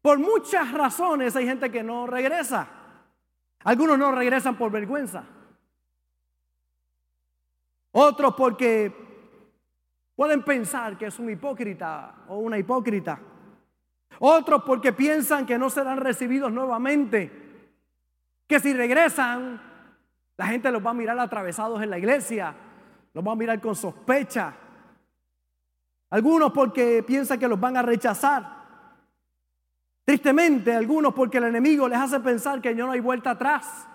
por 0.00 0.18
muchas 0.18 0.72
razones 0.72 1.36
hay 1.36 1.46
gente 1.46 1.70
que 1.70 1.82
no 1.82 2.06
regresa. 2.06 2.83
Algunos 3.64 3.98
no 3.98 4.12
regresan 4.12 4.56
por 4.56 4.70
vergüenza. 4.70 5.24
Otros 7.92 8.34
porque 8.34 8.92
pueden 10.14 10.42
pensar 10.42 10.98
que 10.98 11.06
es 11.06 11.18
un 11.18 11.30
hipócrita 11.30 12.24
o 12.28 12.38
una 12.38 12.58
hipócrita. 12.58 13.20
Otros 14.18 14.62
porque 14.64 14.92
piensan 14.92 15.46
que 15.46 15.58
no 15.58 15.70
serán 15.70 15.98
recibidos 15.98 16.52
nuevamente. 16.52 17.30
Que 18.46 18.60
si 18.60 18.74
regresan, 18.74 19.60
la 20.36 20.46
gente 20.46 20.70
los 20.70 20.84
va 20.84 20.90
a 20.90 20.94
mirar 20.94 21.18
atravesados 21.18 21.82
en 21.82 21.90
la 21.90 21.98
iglesia. 21.98 22.54
Los 23.14 23.26
va 23.26 23.32
a 23.32 23.36
mirar 23.36 23.60
con 23.60 23.74
sospecha. 23.74 24.54
Algunos 26.10 26.52
porque 26.52 27.02
piensan 27.02 27.38
que 27.38 27.48
los 27.48 27.58
van 27.58 27.76
a 27.76 27.82
rechazar. 27.82 28.53
Tristemente, 30.04 30.74
algunos 30.74 31.14
porque 31.14 31.38
el 31.38 31.44
enemigo 31.44 31.88
les 31.88 31.98
hace 31.98 32.20
pensar 32.20 32.60
que 32.60 32.74
ya 32.74 32.84
no 32.84 32.92
hay 32.92 33.00
vuelta 33.00 33.30
atrás. 33.30 33.88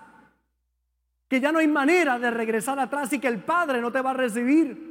Que 1.28 1.40
ya 1.40 1.52
no 1.52 1.60
hay 1.60 1.68
manera 1.68 2.18
de 2.18 2.30
regresar 2.30 2.78
atrás 2.80 3.12
y 3.12 3.20
que 3.20 3.28
el 3.28 3.42
Padre 3.44 3.80
no 3.80 3.92
te 3.92 4.00
va 4.00 4.10
a 4.10 4.14
recibir. 4.14 4.90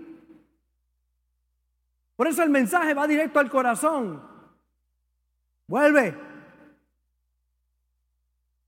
Por 2.16 2.28
eso 2.28 2.42
el 2.44 2.50
mensaje 2.50 2.94
va 2.94 3.06
directo 3.08 3.40
al 3.40 3.50
corazón. 3.50 4.22
Vuelve. 5.68 6.18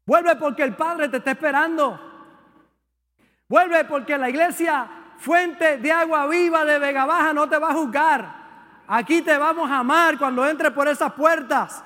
Vuelve 0.05 0.35
porque 0.35 0.63
el 0.63 0.75
Padre 0.75 1.07
te 1.07 1.17
está 1.17 1.31
esperando. 1.31 1.99
Vuelve 3.47 3.85
porque 3.85 4.17
la 4.17 4.29
iglesia, 4.29 4.89
fuente 5.17 5.77
de 5.77 5.91
agua 5.91 6.27
viva 6.27 6.65
de 6.65 6.79
Vega 6.79 7.05
Baja, 7.05 7.33
no 7.33 7.47
te 7.47 7.57
va 7.57 7.71
a 7.71 7.75
juzgar. 7.75 8.41
Aquí 8.87 9.21
te 9.21 9.37
vamos 9.37 9.71
a 9.71 9.79
amar 9.79 10.17
cuando 10.17 10.45
entres 10.45 10.71
por 10.73 10.89
esas 10.89 11.13
puertas. 11.13 11.83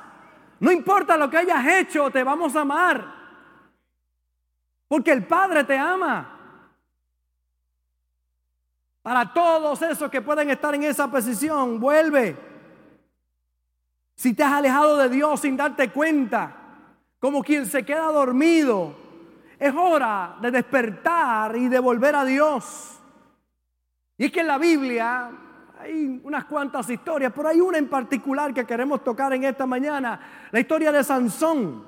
No 0.60 0.72
importa 0.72 1.18
lo 1.18 1.30
que 1.30 1.38
hayas 1.38 1.66
hecho, 1.68 2.10
te 2.10 2.24
vamos 2.24 2.56
a 2.56 2.62
amar. 2.62 3.14
Porque 4.88 5.12
el 5.12 5.26
Padre 5.26 5.64
te 5.64 5.78
ama. 5.78 6.32
Para 9.02 9.32
todos 9.34 9.82
esos 9.82 10.10
que 10.10 10.22
pueden 10.22 10.50
estar 10.50 10.74
en 10.74 10.84
esa 10.84 11.10
posición, 11.10 11.80
vuelve. 11.80 12.36
Si 14.16 14.34
te 14.34 14.44
has 14.44 14.54
alejado 14.54 14.98
de 14.98 15.10
Dios 15.10 15.42
sin 15.42 15.58
darte 15.58 15.92
cuenta, 15.92 16.56
como 17.20 17.44
quien 17.44 17.66
se 17.66 17.86
queda 17.86 18.12
dormido, 18.12 18.96
es 19.60 19.74
hora 19.76 20.38
de 20.42 20.52
despertar 20.52 21.56
y 21.56 21.68
de 21.68 21.80
volver 21.80 22.16
a 22.16 22.26
Dios. 22.26 23.00
Y 24.18 24.26
es 24.26 24.32
que 24.32 24.40
en 24.40 24.48
la 24.48 24.58
Biblia 24.58 25.32
hay 25.86 26.20
unas 26.24 26.46
cuantas 26.46 26.90
historias, 26.90 27.32
pero 27.36 27.50
hay 27.50 27.62
una 27.62 27.78
en 27.78 27.88
particular 27.88 28.54
que 28.54 28.66
queremos 28.66 29.04
tocar 29.04 29.34
en 29.34 29.44
esta 29.44 29.68
mañana, 29.68 30.20
la 30.52 30.60
historia 30.60 30.92
de 30.92 31.04
Sansón, 31.04 31.84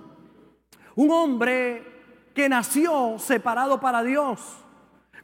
un 0.96 1.12
hombre 1.12 2.30
que 2.36 2.48
nació 2.48 3.18
separado 3.18 3.80
para 3.80 4.04
Dios, 4.04 4.64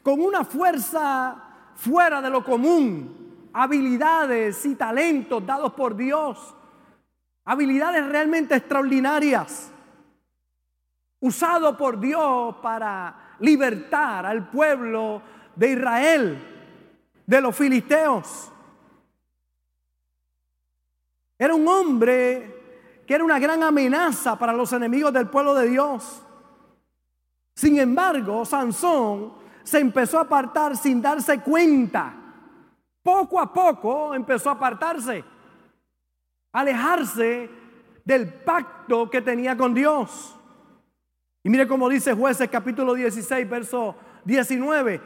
con 0.01 0.19
una 0.19 0.43
fuerza 0.43 1.35
fuera 1.75 2.19
de 2.19 2.31
lo 2.31 2.43
común, 2.43 3.49
habilidades 3.53 4.65
y 4.65 4.73
talentos 4.73 5.45
dados 5.45 5.73
por 5.73 5.95
Dios, 5.95 6.55
habilidades 7.45 8.07
realmente 8.07 8.55
extraordinarias, 8.55 9.71
usado 11.19 11.77
por 11.77 11.99
Dios 11.99 12.55
para 12.55 13.35
libertar 13.39 14.25
al 14.25 14.49
pueblo 14.49 15.21
de 15.55 15.71
Israel 15.71 16.47
de 17.27 17.39
los 17.39 17.55
filisteos. 17.55 18.49
Era 21.43 21.55
un 21.55 21.67
hombre 21.67 23.01
que 23.05 23.13
era 23.13 23.21
una 23.21 23.37
gran 23.37 23.61
amenaza 23.63 24.39
para 24.39 24.53
los 24.53 24.71
enemigos 24.71 25.11
del 25.11 25.27
pueblo 25.27 25.53
de 25.53 25.67
Dios. 25.67 26.23
Sin 27.53 27.77
embargo, 27.79 28.45
Sansón 28.45 29.33
se 29.61 29.79
empezó 29.79 30.19
a 30.19 30.21
apartar 30.21 30.77
sin 30.77 31.01
darse 31.01 31.41
cuenta. 31.41 32.13
Poco 33.03 33.41
a 33.41 33.51
poco 33.51 34.15
empezó 34.15 34.51
a 34.51 34.53
apartarse, 34.53 35.25
alejarse 36.53 37.49
del 38.05 38.33
pacto 38.35 39.09
que 39.09 39.21
tenía 39.21 39.57
con 39.57 39.73
Dios. 39.73 40.39
Y 41.43 41.49
mire 41.49 41.67
cómo 41.67 41.89
dice 41.89 42.13
jueces 42.13 42.47
capítulo 42.49 42.93
16, 42.93 43.49
verso 43.49 43.97
19, 44.23 45.01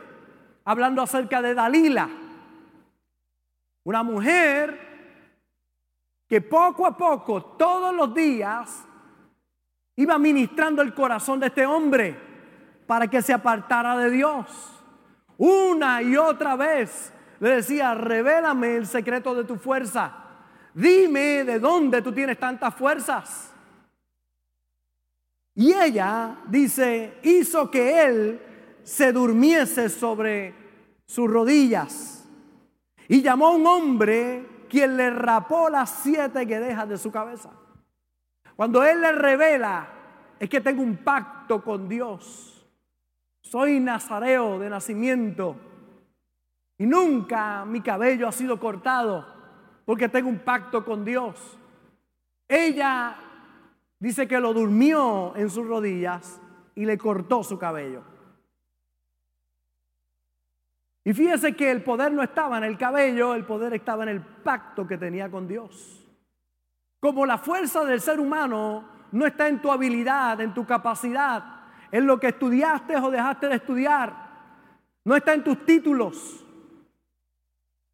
hablando 0.66 1.02
acerca 1.02 1.42
de 1.42 1.56
Dalila, 1.56 2.08
una 3.84 4.04
mujer 4.04 4.87
que 6.28 6.42
poco 6.42 6.86
a 6.86 6.98
poco, 6.98 7.42
todos 7.58 7.96
los 7.96 8.14
días, 8.14 8.86
iba 9.96 10.18
ministrando 10.18 10.82
el 10.82 10.94
corazón 10.94 11.40
de 11.40 11.48
este 11.48 11.66
hombre 11.66 12.18
para 12.86 13.08
que 13.08 13.22
se 13.22 13.34
apartara 13.34 13.98
de 13.98 14.12
Dios. 14.12 14.84
Una 15.38 16.02
y 16.02 16.18
otra 16.18 16.56
vez 16.56 17.14
le 17.40 17.50
decía, 17.50 17.94
revélame 17.94 18.76
el 18.76 18.88
secreto 18.88 19.36
de 19.36 19.44
tu 19.44 19.58
fuerza. 19.58 20.14
Dime 20.74 21.44
de 21.44 21.60
dónde 21.60 22.02
tú 22.02 22.12
tienes 22.12 22.38
tantas 22.40 22.76
fuerzas. 22.76 23.54
Y 25.56 25.74
ella 25.74 26.38
dice, 26.48 27.18
hizo 27.24 27.72
que 27.72 28.04
él 28.04 28.42
se 28.84 29.12
durmiese 29.12 29.90
sobre 29.90 30.54
sus 31.06 31.30
rodillas. 31.30 32.26
Y 33.08 33.22
llamó 33.22 33.48
a 33.48 33.56
un 33.56 33.66
hombre 33.66 34.57
quien 34.70 34.98
le 34.98 35.10
rapó 35.10 35.70
las 35.70 35.90
siete 35.90 36.46
guedejas 36.46 36.88
de 36.90 36.98
su 36.98 37.12
cabeza. 37.12 37.52
Cuando 38.56 38.84
Él 38.84 39.02
le 39.02 39.12
revela, 39.12 39.88
es 40.40 40.50
que 40.50 40.62
tengo 40.62 40.82
un 40.82 40.98
pacto 40.98 41.64
con 41.64 41.88
Dios. 41.88 42.66
Soy 43.42 43.80
nazareo 43.80 44.60
de 44.60 44.70
nacimiento 44.70 45.56
y 46.78 46.86
nunca 46.86 47.66
mi 47.66 47.82
cabello 47.82 48.28
ha 48.28 48.32
sido 48.32 48.60
cortado 48.60 49.26
porque 49.86 50.10
tengo 50.10 50.30
un 50.30 50.40
pacto 50.40 50.84
con 50.84 51.06
Dios. 51.06 51.58
Ella 52.48 53.16
dice 54.00 54.28
que 54.28 54.40
lo 54.40 54.54
durmió 54.54 55.36
en 55.36 55.50
sus 55.50 55.66
rodillas 55.66 56.42
y 56.76 56.86
le 56.86 56.98
cortó 56.98 57.44
su 57.44 57.58
cabello. 57.58 58.04
Y 61.08 61.14
fíjese 61.14 61.56
que 61.56 61.72
el 61.72 61.84
poder 61.84 62.12
no 62.12 62.22
estaba 62.22 62.58
en 62.58 62.66
el 62.66 62.78
cabello, 62.78 63.34
el 63.34 63.46
poder 63.46 63.74
estaba 63.74 64.04
en 64.04 64.10
el 64.10 64.20
pacto 64.22 64.86
que 64.86 64.98
tenía 64.98 65.32
con 65.32 65.48
Dios. 65.48 66.06
Como 67.00 67.26
la 67.26 67.38
fuerza 67.38 67.86
del 67.86 68.02
ser 68.02 68.20
humano 68.20 68.90
no 69.14 69.26
está 69.26 69.48
en 69.48 69.62
tu 69.62 69.72
habilidad, 69.72 70.42
en 70.42 70.54
tu 70.54 70.66
capacidad, 70.66 71.62
en 71.94 72.06
lo 72.06 72.20
que 72.20 72.28
estudiaste 72.28 72.98
o 72.98 73.10
dejaste 73.10 73.48
de 73.48 73.56
estudiar, 73.56 74.14
no 75.06 75.16
está 75.16 75.34
en 75.34 75.46
tus 75.46 75.66
títulos. 75.66 76.46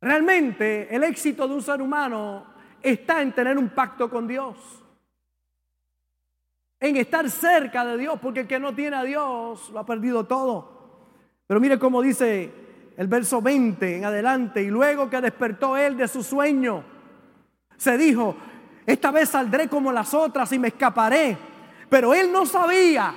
Realmente 0.01 0.87
el 0.95 1.03
éxito 1.03 1.47
de 1.47 1.53
un 1.53 1.61
ser 1.61 1.83
humano 1.83 2.47
está 2.81 3.21
en 3.21 3.31
tener 3.31 3.59
un 3.59 3.69
pacto 3.69 4.09
con 4.09 4.27
Dios, 4.27 4.57
en 6.79 6.97
estar 6.97 7.29
cerca 7.29 7.85
de 7.85 7.95
Dios, 7.95 8.17
porque 8.19 8.39
el 8.39 8.47
que 8.47 8.57
no 8.57 8.73
tiene 8.73 8.95
a 8.95 9.03
Dios 9.03 9.69
lo 9.69 9.77
ha 9.77 9.85
perdido 9.85 10.25
todo. 10.25 11.11
Pero 11.45 11.59
mire 11.59 11.77
cómo 11.77 12.01
dice 12.01 12.62
el 12.95 13.07
verso 13.07 13.41
20 13.41 13.97
en 13.97 14.05
adelante, 14.05 14.61
y 14.61 14.67
luego 14.67 15.09
que 15.09 15.21
despertó 15.21 15.75
él 15.77 15.97
de 15.97 16.07
su 16.07 16.23
sueño, 16.23 16.83
se 17.77 17.97
dijo, 17.97 18.35
esta 18.85 19.11
vez 19.11 19.29
saldré 19.29 19.67
como 19.67 19.91
las 19.91 20.13
otras 20.13 20.51
y 20.51 20.59
me 20.59 20.69
escaparé. 20.69 21.37
Pero 21.89 22.13
él 22.13 22.31
no 22.31 22.45
sabía, 22.45 23.15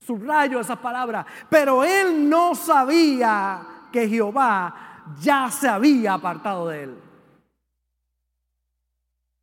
subrayo 0.00 0.60
esa 0.60 0.76
palabra, 0.76 1.24
pero 1.48 1.84
él 1.84 2.28
no 2.28 2.54
sabía 2.54 3.88
que 3.92 4.08
Jehová 4.08 5.02
ya 5.20 5.50
se 5.50 5.68
había 5.68 6.14
apartado 6.14 6.68
de 6.68 6.82
él. 6.84 6.98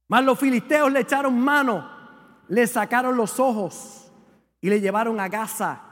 Mas 0.07 0.23
los 0.25 0.37
filisteos 0.37 0.91
le 0.91 1.01
echaron 1.01 1.39
mano, 1.39 1.89
le 2.49 2.67
sacaron 2.67 3.15
los 3.15 3.39
ojos 3.39 4.11
y 4.59 4.69
le 4.69 4.81
llevaron 4.81 5.19
a 5.19 5.29
Gaza 5.29 5.90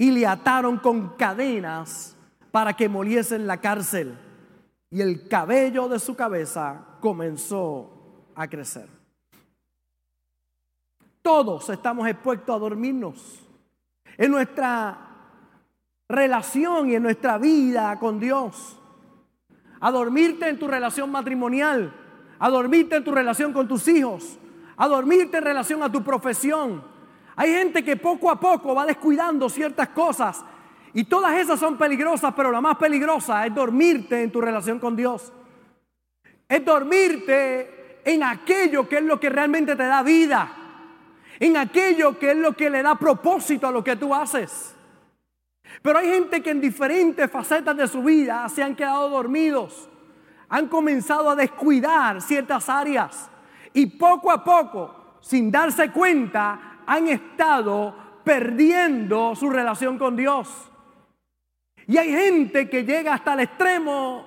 y 0.00 0.12
le 0.12 0.26
ataron 0.26 0.78
con 0.78 1.16
cadenas 1.16 2.16
para 2.52 2.74
que 2.74 2.88
moliese 2.88 3.34
en 3.34 3.48
la 3.48 3.60
cárcel. 3.60 4.16
Y 4.90 5.02
el 5.02 5.28
cabello 5.28 5.88
de 5.88 5.98
su 5.98 6.14
cabeza 6.14 6.86
comenzó 7.00 8.30
a 8.34 8.46
crecer. 8.46 8.88
Todos 11.20 11.68
estamos 11.68 12.08
expuestos 12.08 12.54
a 12.54 12.58
dormirnos. 12.58 13.44
En 14.16 14.30
nuestra 14.30 14.98
relación 16.08 16.88
y 16.88 16.94
en 16.94 17.02
nuestra 17.02 17.36
vida 17.36 17.98
con 17.98 18.20
Dios. 18.20 18.78
A 19.80 19.90
dormirte 19.90 20.48
en 20.48 20.60
tu 20.60 20.68
relación 20.68 21.10
matrimonial. 21.10 21.92
A 22.38 22.48
dormirte 22.48 22.96
en 22.96 23.04
tu 23.04 23.10
relación 23.10 23.52
con 23.52 23.66
tus 23.66 23.88
hijos. 23.88 24.38
A 24.76 24.86
dormirte 24.86 25.38
en 25.38 25.44
relación 25.44 25.82
a 25.82 25.90
tu 25.90 26.04
profesión 26.04 26.97
hay 27.40 27.52
gente 27.52 27.84
que 27.84 27.96
poco 27.96 28.32
a 28.32 28.40
poco 28.40 28.74
va 28.74 28.84
descuidando 28.84 29.48
ciertas 29.48 29.90
cosas 29.90 30.44
y 30.92 31.04
todas 31.04 31.38
esas 31.38 31.60
son 31.60 31.78
peligrosas, 31.78 32.34
pero 32.34 32.50
la 32.50 32.60
más 32.60 32.76
peligrosa 32.78 33.46
es 33.46 33.54
dormirte 33.54 34.20
en 34.20 34.32
tu 34.32 34.40
relación 34.40 34.80
con 34.80 34.96
Dios. 34.96 35.32
Es 36.48 36.64
dormirte 36.64 38.00
en 38.04 38.24
aquello 38.24 38.88
que 38.88 38.96
es 38.96 39.04
lo 39.04 39.20
que 39.20 39.30
realmente 39.30 39.76
te 39.76 39.84
da 39.84 40.02
vida. 40.02 40.50
En 41.38 41.56
aquello 41.56 42.18
que 42.18 42.32
es 42.32 42.36
lo 42.36 42.54
que 42.54 42.70
le 42.70 42.82
da 42.82 42.96
propósito 42.96 43.68
a 43.68 43.70
lo 43.70 43.84
que 43.84 43.94
tú 43.94 44.12
haces. 44.12 44.74
Pero 45.80 46.00
hay 46.00 46.08
gente 46.08 46.42
que 46.42 46.50
en 46.50 46.60
diferentes 46.60 47.30
facetas 47.30 47.76
de 47.76 47.86
su 47.86 48.02
vida 48.02 48.48
se 48.48 48.64
han 48.64 48.74
quedado 48.74 49.10
dormidos. 49.10 49.88
Han 50.48 50.66
comenzado 50.66 51.30
a 51.30 51.36
descuidar 51.36 52.20
ciertas 52.20 52.68
áreas. 52.68 53.30
Y 53.74 53.86
poco 53.86 54.32
a 54.32 54.42
poco, 54.42 55.18
sin 55.20 55.52
darse 55.52 55.92
cuenta, 55.92 56.67
han 56.88 57.06
estado 57.06 57.94
perdiendo 58.24 59.36
su 59.36 59.50
relación 59.50 59.98
con 59.98 60.16
Dios. 60.16 60.48
Y 61.86 61.98
hay 61.98 62.10
gente 62.10 62.68
que 62.68 62.82
llega 62.84 63.14
hasta 63.14 63.34
el 63.34 63.40
extremo 63.40 64.24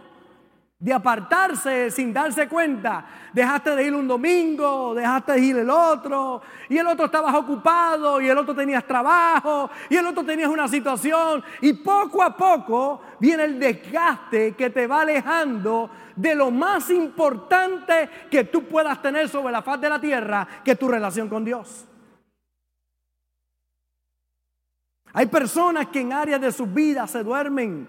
de 0.77 0.93
apartarse 0.93 1.89
sin 1.89 2.13
darse 2.13 2.47
cuenta. 2.47 3.05
Dejaste 3.33 3.75
de 3.75 3.83
ir 3.83 3.95
un 3.95 4.07
domingo, 4.07 4.93
dejaste 4.93 5.33
de 5.33 5.39
ir 5.39 5.57
el 5.57 5.69
otro, 5.69 6.41
y 6.69 6.77
el 6.77 6.85
otro 6.85 7.05
estabas 7.05 7.33
ocupado, 7.33 8.21
y 8.21 8.29
el 8.29 8.37
otro 8.37 8.55
tenías 8.55 8.85
trabajo, 8.85 9.69
y 9.89 9.95
el 9.95 10.05
otro 10.05 10.23
tenías 10.23 10.49
una 10.49 10.67
situación, 10.67 11.43
y 11.61 11.73
poco 11.73 12.21
a 12.21 12.35
poco 12.35 13.01
viene 13.19 13.43
el 13.43 13.59
desgaste 13.59 14.53
que 14.53 14.69
te 14.69 14.85
va 14.85 15.01
alejando 15.01 15.89
de 16.15 16.35
lo 16.35 16.51
más 16.51 16.91
importante 16.91 18.09
que 18.29 18.43
tú 18.43 18.65
puedas 18.65 19.01
tener 19.01 19.29
sobre 19.29 19.51
la 19.51 19.61
faz 19.63 19.81
de 19.81 19.89
la 19.89 20.01
tierra, 20.01 20.47
que 20.63 20.71
es 20.71 20.79
tu 20.79 20.87
relación 20.87 21.27
con 21.27 21.43
Dios. 21.43 21.87
Hay 25.13 25.25
personas 25.27 25.87
que 25.87 26.01
en 26.01 26.13
áreas 26.13 26.39
de 26.39 26.51
su 26.51 26.65
vida 26.65 27.05
se 27.07 27.23
duermen 27.23 27.87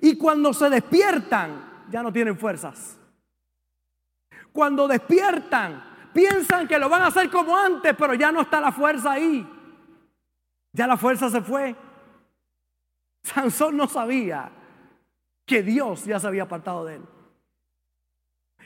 y 0.00 0.16
cuando 0.16 0.52
se 0.52 0.70
despiertan 0.70 1.86
ya 1.90 2.02
no 2.02 2.12
tienen 2.12 2.38
fuerzas. 2.38 2.98
Cuando 4.52 4.88
despiertan 4.88 5.90
piensan 6.12 6.66
que 6.66 6.78
lo 6.78 6.88
van 6.88 7.02
a 7.02 7.06
hacer 7.08 7.30
como 7.30 7.56
antes, 7.56 7.94
pero 7.96 8.14
ya 8.14 8.32
no 8.32 8.40
está 8.40 8.60
la 8.60 8.72
fuerza 8.72 9.12
ahí. 9.12 9.46
Ya 10.72 10.86
la 10.86 10.96
fuerza 10.96 11.30
se 11.30 11.40
fue. 11.40 11.74
Sansón 13.22 13.76
no 13.76 13.86
sabía 13.86 14.50
que 15.46 15.62
Dios 15.62 16.04
ya 16.04 16.18
se 16.18 16.26
había 16.26 16.44
apartado 16.44 16.84
de 16.84 16.96
él. 16.96 17.02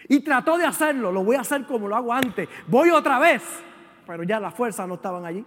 Y 0.08 0.20
trató 0.20 0.58
de 0.58 0.66
hacerlo, 0.66 1.10
lo 1.10 1.24
voy 1.24 1.36
a 1.36 1.40
hacer 1.40 1.66
como 1.66 1.88
lo 1.88 1.96
hago 1.96 2.12
antes. 2.12 2.48
Voy 2.66 2.90
otra 2.90 3.18
vez, 3.18 3.42
pero 4.06 4.22
ya 4.22 4.38
las 4.38 4.54
fuerzas 4.54 4.86
no 4.86 4.94
estaban 4.94 5.24
allí. 5.24 5.44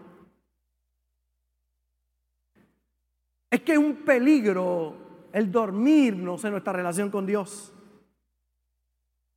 Es 3.49 3.61
que 3.61 3.73
es 3.73 3.77
un 3.77 3.97
peligro 3.97 4.95
el 5.31 5.51
dormirnos 5.51 6.43
en 6.43 6.51
nuestra 6.51 6.73
relación 6.73 7.09
con 7.09 7.25
Dios. 7.25 7.73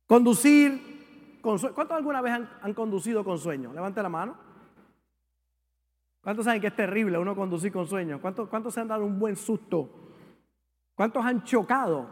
Conducir 0.05 1.39
con 1.41 1.59
sueño. 1.59 1.75
¿Cuántos 1.75 1.97
alguna 1.97 2.21
vez 2.21 2.33
han, 2.33 2.73
conducido 2.73 3.23
con 3.23 3.37
sueño? 3.37 3.71
Levante 3.73 4.01
la 4.03 4.09
mano. 4.09 4.35
¿Cuántos 6.21 6.45
saben 6.45 6.61
que 6.61 6.67
es 6.67 6.75
terrible 6.75 7.17
uno 7.17 7.35
conducir 7.35 7.71
con 7.71 7.87
sueño? 7.87 8.19
¿Cuántos, 8.21 8.47
¿Cuántos 8.49 8.73
se 8.73 8.81
han 8.81 8.87
dado 8.87 9.05
un 9.05 9.17
buen 9.17 9.35
susto? 9.35 9.89
¿Cuántos 10.93 11.25
han 11.25 11.43
chocado? 11.43 12.07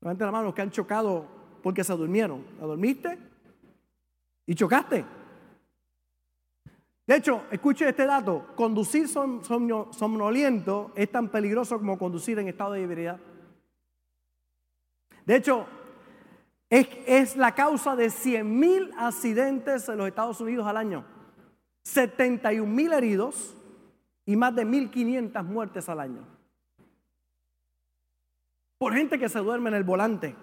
Levante 0.00 0.24
la 0.24 0.30
mano 0.30 0.44
los 0.44 0.54
que 0.54 0.62
han 0.62 0.70
chocado 0.70 1.26
porque 1.62 1.84
se 1.84 1.94
durmieron. 1.94 2.44
¿La 2.60 2.66
dormiste? 2.66 3.18
¿Y 4.46 4.54
chocaste? 4.54 5.04
De 7.10 7.16
hecho, 7.16 7.42
escuche 7.50 7.88
este 7.88 8.06
dato, 8.06 8.46
conducir 8.54 9.08
somnoliento 9.08 10.92
es 10.94 11.10
tan 11.10 11.28
peligroso 11.28 11.76
como 11.76 11.98
conducir 11.98 12.38
en 12.38 12.46
estado 12.46 12.74
de 12.74 12.84
ebriedad. 12.84 13.18
De 15.26 15.34
hecho, 15.34 15.66
es, 16.68 17.34
la 17.34 17.52
causa 17.52 17.96
de 17.96 18.10
100 18.10 18.56
mil 18.56 18.92
accidentes 18.96 19.88
en 19.88 19.98
los 19.98 20.06
Estados 20.06 20.40
Unidos 20.40 20.68
al 20.68 20.76
año, 20.76 21.04
71 21.82 22.72
mil 22.72 22.92
heridos 22.92 23.56
y 24.24 24.36
más 24.36 24.54
de 24.54 24.64
1.500 24.64 25.42
muertes 25.42 25.88
al 25.88 25.98
año. 25.98 26.24
Por 28.78 28.94
gente 28.94 29.18
que 29.18 29.28
se 29.28 29.40
duerme 29.40 29.70
en 29.70 29.74
el 29.74 29.82
volante. 29.82 30.36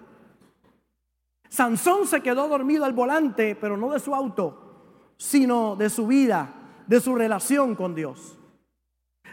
Sansón 1.48 2.06
se 2.06 2.20
quedó 2.20 2.46
dormido 2.46 2.84
al 2.84 2.92
volante, 2.92 3.56
pero 3.56 3.78
no 3.78 3.90
de 3.90 4.00
su 4.00 4.14
auto, 4.14 5.14
sino 5.16 5.74
de 5.74 5.88
su 5.88 6.06
vida 6.06 6.56
de 6.88 7.00
su 7.00 7.14
relación 7.14 7.76
con 7.76 7.94
Dios. 7.94 8.36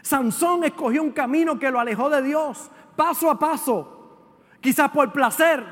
Sansón 0.02 0.62
escogió 0.62 1.02
un 1.02 1.10
camino 1.10 1.58
que 1.58 1.70
lo 1.70 1.80
alejó 1.80 2.08
de 2.08 2.22
Dios, 2.22 2.70
paso 2.94 3.28
a 3.28 3.38
paso, 3.38 4.36
quizás 4.60 4.90
por 4.90 5.10
placer, 5.10 5.64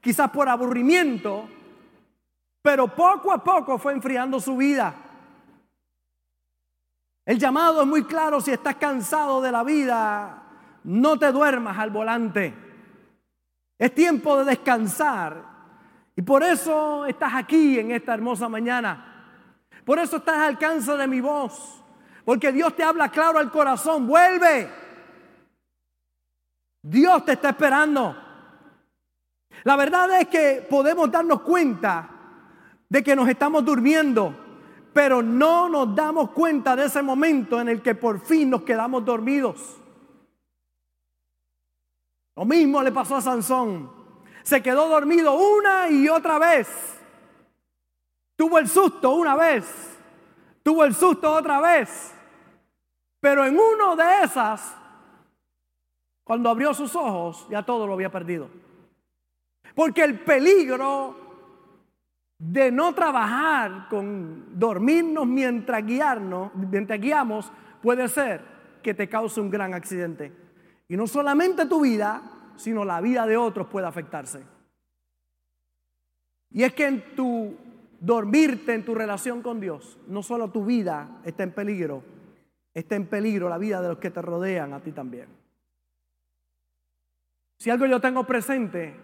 quizás 0.00 0.30
por 0.30 0.48
aburrimiento, 0.48 1.48
pero 2.60 2.88
poco 2.88 3.32
a 3.32 3.42
poco 3.42 3.78
fue 3.78 3.94
enfriando 3.94 4.38
su 4.40 4.56
vida. 4.56 4.94
El 7.24 7.38
llamado 7.38 7.80
es 7.80 7.86
muy 7.86 8.04
claro, 8.04 8.40
si 8.40 8.50
estás 8.50 8.76
cansado 8.76 9.40
de 9.40 9.50
la 9.50 9.62
vida, 9.62 10.42
no 10.82 11.18
te 11.18 11.32
duermas 11.32 11.78
al 11.78 11.90
volante. 11.90 12.52
Es 13.78 13.94
tiempo 13.94 14.36
de 14.38 14.44
descansar. 14.44 15.54
Y 16.16 16.22
por 16.22 16.42
eso 16.42 17.06
estás 17.06 17.34
aquí 17.34 17.78
en 17.78 17.92
esta 17.92 18.14
hermosa 18.14 18.48
mañana. 18.48 19.13
Por 19.84 19.98
eso 19.98 20.16
estás 20.16 20.36
al 20.36 20.50
alcance 20.50 20.96
de 20.96 21.06
mi 21.06 21.20
voz. 21.20 21.82
Porque 22.24 22.52
Dios 22.52 22.74
te 22.74 22.82
habla 22.82 23.10
claro 23.10 23.38
al 23.38 23.50
corazón. 23.50 24.06
Vuelve. 24.06 24.70
Dios 26.82 27.24
te 27.24 27.32
está 27.32 27.50
esperando. 27.50 28.16
La 29.64 29.76
verdad 29.76 30.20
es 30.20 30.28
que 30.28 30.66
podemos 30.68 31.10
darnos 31.10 31.40
cuenta 31.42 32.10
de 32.88 33.02
que 33.02 33.16
nos 33.16 33.28
estamos 33.28 33.64
durmiendo, 33.64 34.34
pero 34.92 35.22
no 35.22 35.68
nos 35.68 35.94
damos 35.94 36.30
cuenta 36.30 36.76
de 36.76 36.86
ese 36.86 37.02
momento 37.02 37.60
en 37.60 37.68
el 37.68 37.82
que 37.82 37.94
por 37.94 38.20
fin 38.20 38.50
nos 38.50 38.62
quedamos 38.62 39.04
dormidos. 39.04 39.80
Lo 42.36 42.44
mismo 42.44 42.82
le 42.82 42.92
pasó 42.92 43.16
a 43.16 43.22
Sansón. 43.22 43.90
Se 44.42 44.62
quedó 44.62 44.88
dormido 44.88 45.34
una 45.34 45.88
y 45.88 46.08
otra 46.08 46.38
vez. 46.38 46.93
Tuvo 48.36 48.58
el 48.58 48.68
susto 48.68 49.12
una 49.14 49.36
vez, 49.36 49.98
tuvo 50.62 50.84
el 50.84 50.94
susto 50.94 51.32
otra 51.32 51.60
vez, 51.60 52.14
pero 53.20 53.44
en 53.46 53.56
uno 53.58 53.96
de 53.96 54.22
esas, 54.24 54.76
cuando 56.24 56.50
abrió 56.50 56.74
sus 56.74 56.96
ojos, 56.96 57.46
ya 57.48 57.62
todo 57.62 57.86
lo 57.86 57.94
había 57.94 58.10
perdido. 58.10 58.50
Porque 59.74 60.02
el 60.02 60.20
peligro 60.20 61.16
de 62.38 62.70
no 62.70 62.94
trabajar 62.94 63.88
con 63.88 64.58
dormirnos 64.58 65.26
mientras 65.26 65.84
guiarnos, 65.84 66.54
mientras 66.54 67.00
guiamos, 67.00 67.50
puede 67.80 68.08
ser 68.08 68.42
que 68.82 68.94
te 68.94 69.08
cause 69.08 69.40
un 69.40 69.50
gran 69.50 69.74
accidente. 69.74 70.32
Y 70.88 70.96
no 70.96 71.06
solamente 71.06 71.66
tu 71.66 71.80
vida, 71.80 72.22
sino 72.56 72.84
la 72.84 73.00
vida 73.00 73.26
de 73.26 73.36
otros 73.36 73.68
puede 73.68 73.86
afectarse. 73.86 74.44
Y 76.50 76.62
es 76.62 76.72
que 76.74 76.86
en 76.86 77.14
tu 77.16 77.56
dormirte 78.00 78.74
en 78.74 78.84
tu 78.84 78.94
relación 78.94 79.42
con 79.42 79.60
Dios, 79.60 79.98
no 80.06 80.22
solo 80.22 80.50
tu 80.50 80.64
vida 80.64 81.20
está 81.24 81.42
en 81.42 81.52
peligro, 81.52 82.02
está 82.72 82.96
en 82.96 83.06
peligro 83.06 83.48
la 83.48 83.58
vida 83.58 83.80
de 83.80 83.88
los 83.88 83.98
que 83.98 84.10
te 84.10 84.22
rodean 84.22 84.72
a 84.72 84.80
ti 84.80 84.92
también. 84.92 85.28
Si 87.58 87.70
algo 87.70 87.86
yo 87.86 88.00
tengo 88.00 88.24
presente, 88.24 88.94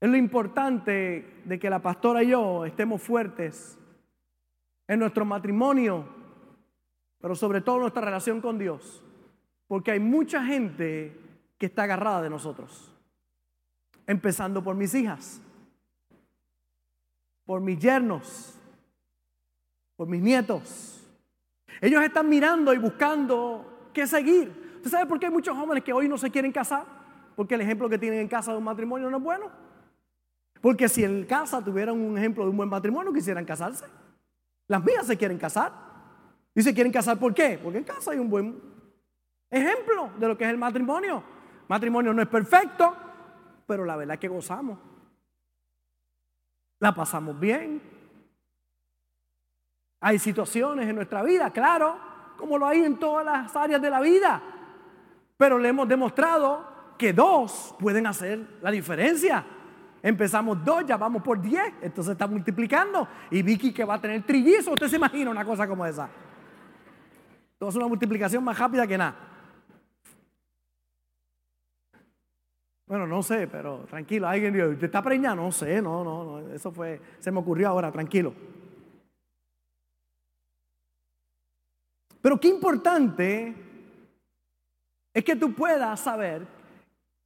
es 0.00 0.08
lo 0.08 0.16
importante 0.16 1.42
de 1.44 1.58
que 1.58 1.70
la 1.70 1.80
pastora 1.80 2.22
y 2.22 2.28
yo 2.28 2.64
estemos 2.64 3.02
fuertes 3.02 3.78
en 4.88 4.98
nuestro 4.98 5.24
matrimonio, 5.24 6.06
pero 7.20 7.34
sobre 7.34 7.60
todo 7.60 7.76
en 7.76 7.82
nuestra 7.82 8.02
relación 8.02 8.40
con 8.40 8.58
Dios, 8.58 9.02
porque 9.66 9.92
hay 9.92 10.00
mucha 10.00 10.44
gente 10.44 11.16
que 11.58 11.66
está 11.66 11.84
agarrada 11.84 12.22
de 12.22 12.30
nosotros, 12.30 12.92
empezando 14.06 14.64
por 14.64 14.74
mis 14.74 14.94
hijas 14.94 15.40
por 17.44 17.60
mis 17.60 17.78
yernos, 17.78 18.54
por 19.96 20.08
mis 20.08 20.22
nietos. 20.22 21.00
Ellos 21.80 22.02
están 22.02 22.28
mirando 22.28 22.72
y 22.72 22.78
buscando 22.78 23.90
qué 23.92 24.06
seguir. 24.06 24.72
¿Usted 24.76 24.90
sabe 24.90 25.06
por 25.06 25.18
qué 25.18 25.26
hay 25.26 25.32
muchos 25.32 25.56
jóvenes 25.56 25.82
que 25.84 25.92
hoy 25.92 26.08
no 26.08 26.18
se 26.18 26.30
quieren 26.30 26.52
casar? 26.52 26.84
Porque 27.34 27.54
el 27.54 27.60
ejemplo 27.60 27.88
que 27.88 27.98
tienen 27.98 28.20
en 28.20 28.28
casa 28.28 28.52
de 28.52 28.58
un 28.58 28.64
matrimonio 28.64 29.10
no 29.10 29.16
es 29.16 29.22
bueno. 29.22 29.50
Porque 30.60 30.88
si 30.88 31.02
en 31.02 31.24
casa 31.24 31.62
tuvieran 31.62 32.00
un 32.00 32.16
ejemplo 32.16 32.44
de 32.44 32.50
un 32.50 32.56
buen 32.56 32.68
matrimonio, 32.68 33.12
quisieran 33.12 33.44
casarse. 33.44 33.86
Las 34.68 34.84
mías 34.84 35.06
se 35.06 35.16
quieren 35.16 35.38
casar. 35.38 35.72
Y 36.54 36.62
se 36.62 36.74
quieren 36.74 36.92
casar 36.92 37.18
¿por 37.18 37.34
qué? 37.34 37.58
Porque 37.62 37.78
en 37.78 37.84
casa 37.84 38.12
hay 38.12 38.18
un 38.18 38.28
buen 38.28 38.60
ejemplo 39.50 40.10
de 40.18 40.28
lo 40.28 40.36
que 40.36 40.44
es 40.44 40.50
el 40.50 40.58
matrimonio. 40.58 41.22
Matrimonio 41.66 42.12
no 42.12 42.22
es 42.22 42.28
perfecto, 42.28 42.94
pero 43.66 43.84
la 43.84 43.96
verdad 43.96 44.14
es 44.14 44.20
que 44.20 44.28
gozamos 44.28 44.91
la 46.82 46.92
pasamos 46.92 47.38
bien. 47.38 47.80
Hay 50.00 50.18
situaciones 50.18 50.88
en 50.88 50.96
nuestra 50.96 51.22
vida, 51.22 51.48
claro, 51.50 51.96
como 52.36 52.58
lo 52.58 52.66
hay 52.66 52.82
en 52.82 52.96
todas 52.96 53.24
las 53.24 53.54
áreas 53.54 53.80
de 53.80 53.88
la 53.88 54.00
vida, 54.00 54.42
pero 55.36 55.58
le 55.58 55.68
hemos 55.68 55.86
demostrado 55.86 56.66
que 56.98 57.12
dos 57.12 57.76
pueden 57.78 58.08
hacer 58.08 58.58
la 58.60 58.72
diferencia. 58.72 59.44
Empezamos 60.02 60.64
dos, 60.64 60.84
ya 60.84 60.96
vamos 60.96 61.22
por 61.22 61.40
diez, 61.40 61.72
entonces 61.80 62.12
está 62.12 62.26
multiplicando. 62.26 63.06
Y 63.30 63.42
Vicky 63.42 63.72
que 63.72 63.84
va 63.84 63.94
a 63.94 64.00
tener 64.00 64.24
trillizos, 64.24 64.72
usted 64.72 64.88
se 64.88 64.96
imagina 64.96 65.30
una 65.30 65.44
cosa 65.44 65.68
como 65.68 65.86
esa. 65.86 66.08
Esto 67.52 67.68
es 67.68 67.76
una 67.76 67.86
multiplicación 67.86 68.42
más 68.42 68.58
rápida 68.58 68.88
que 68.88 68.98
nada. 68.98 69.14
Bueno, 72.92 73.06
no 73.06 73.22
sé, 73.22 73.48
pero 73.48 73.86
tranquilo, 73.88 74.28
alguien 74.28 74.52
dijo, 74.52 74.76
¿te 74.76 74.84
está 74.84 75.00
preñado? 75.00 75.36
No 75.36 75.50
sé, 75.50 75.80
no, 75.80 76.04
no, 76.04 76.24
no, 76.24 76.52
eso 76.52 76.70
fue, 76.70 77.00
se 77.20 77.30
me 77.30 77.38
ocurrió 77.38 77.70
ahora, 77.70 77.90
tranquilo. 77.90 78.34
Pero 82.20 82.38
qué 82.38 82.48
importante 82.48 83.54
es 85.14 85.24
que 85.24 85.36
tú 85.36 85.54
puedas 85.54 86.00
saber 86.00 86.46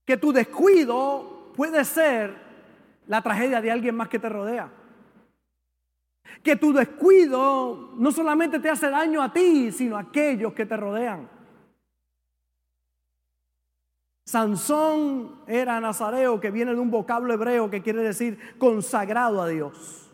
que 0.05 0.17
tu 0.17 0.33
descuido 0.33 1.51
puede 1.57 1.85
ser 1.85 2.37
la 3.09 3.21
tragedia 3.21 3.61
de 3.61 3.73
alguien 3.73 3.97
más 3.97 4.09
que 4.09 4.21
te 4.21 4.29
rodea. 4.29 4.71
Que 6.45 6.55
tu 6.55 6.73
descuido 6.73 7.91
no 7.97 8.13
solamente 8.13 8.61
te 8.61 8.71
hace 8.71 8.89
daño 8.89 9.21
a 9.21 9.33
ti, 9.33 9.73
sino 9.73 9.97
a 9.97 10.03
aquellos 10.03 10.53
que 10.53 10.65
te 10.65 10.77
rodean. 10.77 11.36
Sansón 14.27 15.37
era 15.47 15.81
nazareo, 15.81 16.41
que 16.41 16.51
viene 16.51 16.75
de 16.75 16.81
un 16.81 16.91
vocablo 16.91 17.33
hebreo 17.33 17.71
que 17.71 17.81
quiere 17.81 18.03
decir 18.03 18.57
consagrado 18.59 19.41
a 19.41 19.47
Dios. 19.47 20.11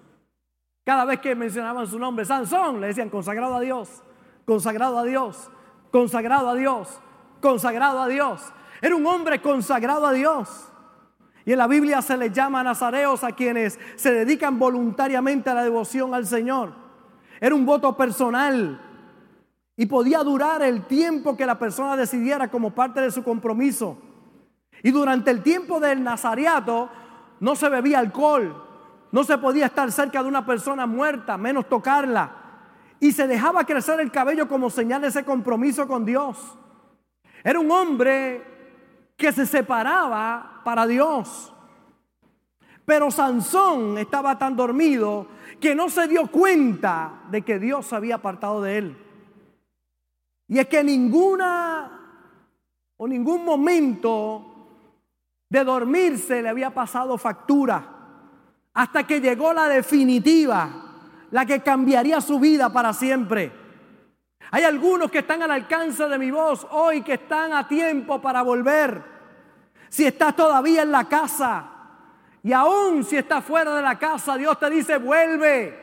Cada 0.85 1.07
vez 1.07 1.21
que 1.21 1.35
mencionaban 1.35 1.87
su 1.87 1.99
nombre, 1.99 2.27
Sansón, 2.27 2.79
le 2.79 2.89
decían 2.89 3.09
consagrado 3.09 3.57
a 3.57 3.61
Dios, 3.61 4.03
consagrado 4.45 4.99
a 4.99 5.05
Dios, 5.05 5.51
consagrado 5.91 6.51
a 6.51 6.55
Dios, 6.55 7.01
consagrado 7.41 8.03
a 8.03 8.09
Dios. 8.09 8.53
Era 8.83 8.95
un 8.97 9.07
hombre 9.07 9.41
consagrado 9.41 10.07
a 10.07 10.13
Dios. 10.13 10.69
Y 11.47 11.53
en 11.53 11.59
la 11.59 11.67
Biblia 11.67 12.03
se 12.03 12.19
les 12.19 12.33
llama 12.33 12.63
nazareos 12.63 13.25
a 13.25 13.33
quienes 13.33 13.79
se 13.97 14.13
dedican 14.13 14.59
voluntariamente 14.59 15.49
a 15.49 15.55
la 15.55 15.65
devoción 15.65 16.13
al 16.15 16.27
Señor. 16.27 16.75
Era 17.41 17.55
un 17.55 17.65
voto 17.65 17.97
personal 17.97 18.92
y 19.77 19.87
podía 19.87 20.19
durar 20.19 20.63
el 20.63 20.85
tiempo 20.85 21.37
que 21.37 21.47
la 21.47 21.59
persona 21.59 21.97
decidiera 21.97 22.49
como 22.49 22.71
parte 22.71 23.01
de 23.01 23.11
su 23.11 23.23
compromiso. 23.23 23.99
Y 24.83 24.91
durante 24.91 25.31
el 25.31 25.43
tiempo 25.43 25.81
del 25.81 26.03
nazareato 26.03 26.91
no 27.41 27.57
se 27.57 27.69
bebía 27.69 27.99
alcohol, 27.99 28.55
no 29.11 29.25
se 29.25 29.39
podía 29.39 29.67
estar 29.67 29.91
cerca 29.93 30.23
de 30.23 30.29
una 30.29 30.45
persona 30.45 30.87
muerta, 30.87 31.37
menos 31.37 31.69
tocarla. 31.69 32.37
Y 33.01 33.13
se 33.13 33.27
dejaba 33.27 33.65
crecer 33.65 34.01
el 34.01 34.11
cabello 34.11 34.49
como 34.49 34.71
señal 34.71 35.03
de 35.03 35.09
ese 35.09 35.25
compromiso 35.25 35.87
con 35.87 36.05
Dios. 36.05 36.57
Era 37.43 37.59
un 37.59 37.71
hombre 37.71 38.43
que 39.17 39.33
se 39.33 39.47
separaba 39.47 40.61
para 40.65 40.87
Dios. 40.87 41.53
Pero 42.85 43.11
Sansón 43.11 43.99
estaba 43.99 44.39
tan 44.39 44.57
dormido 44.57 45.27
que 45.61 45.75
no 45.75 45.89
se 45.89 46.09
dio 46.09 46.27
cuenta 46.27 47.23
de 47.31 47.43
que 47.43 47.59
Dios 47.59 47.87
se 47.87 47.97
había 47.97 48.17
apartado 48.17 48.63
de 48.63 48.79
él. 48.79 48.97
Y 50.53 50.59
es 50.59 50.67
que 50.69 50.85
ninguna 50.85 51.91
o 52.99 53.09
ningún 53.09 53.43
momento 53.43 54.45
de 55.49 55.65
dormirse 55.65 56.43
le 56.43 56.51
había 56.51 56.69
pasado 56.75 57.17
factura 57.17 57.83
hasta 58.75 59.07
que 59.07 59.23
llegó 59.23 59.55
la 59.55 59.67
definitiva, 59.67 60.69
la 61.31 61.47
que 61.47 61.61
cambiaría 61.61 62.21
su 62.21 62.39
vida 62.39 62.71
para 62.71 62.93
siempre. 62.93 63.51
Hay 64.51 64.65
algunos 64.65 65.11
que 65.11 65.21
están 65.21 65.43
al 65.43 65.53
alcance 65.53 66.07
de 66.07 66.19
mi 66.19 66.31
voz 66.31 66.67
hoy 66.71 67.01
que 67.01 67.15
están 67.15 67.55
a 67.55 67.67
tiempo 67.67 68.21
para 68.21 68.43
volver. 68.43 69.03
Si 69.89 70.05
estás 70.05 70.37
todavía 70.37 70.83
en 70.83 70.93
la 70.93 71.09
casa 71.09 71.65
y 72.43 72.53
aún 72.53 73.05
si 73.05 73.17
estás 73.17 73.43
fuera 73.43 73.75
de 73.75 73.81
la 73.81 73.99
casa, 73.99 74.37
Dios 74.37 74.59
te 74.59 74.69
dice, 74.69 74.99
vuelve. 74.99 75.81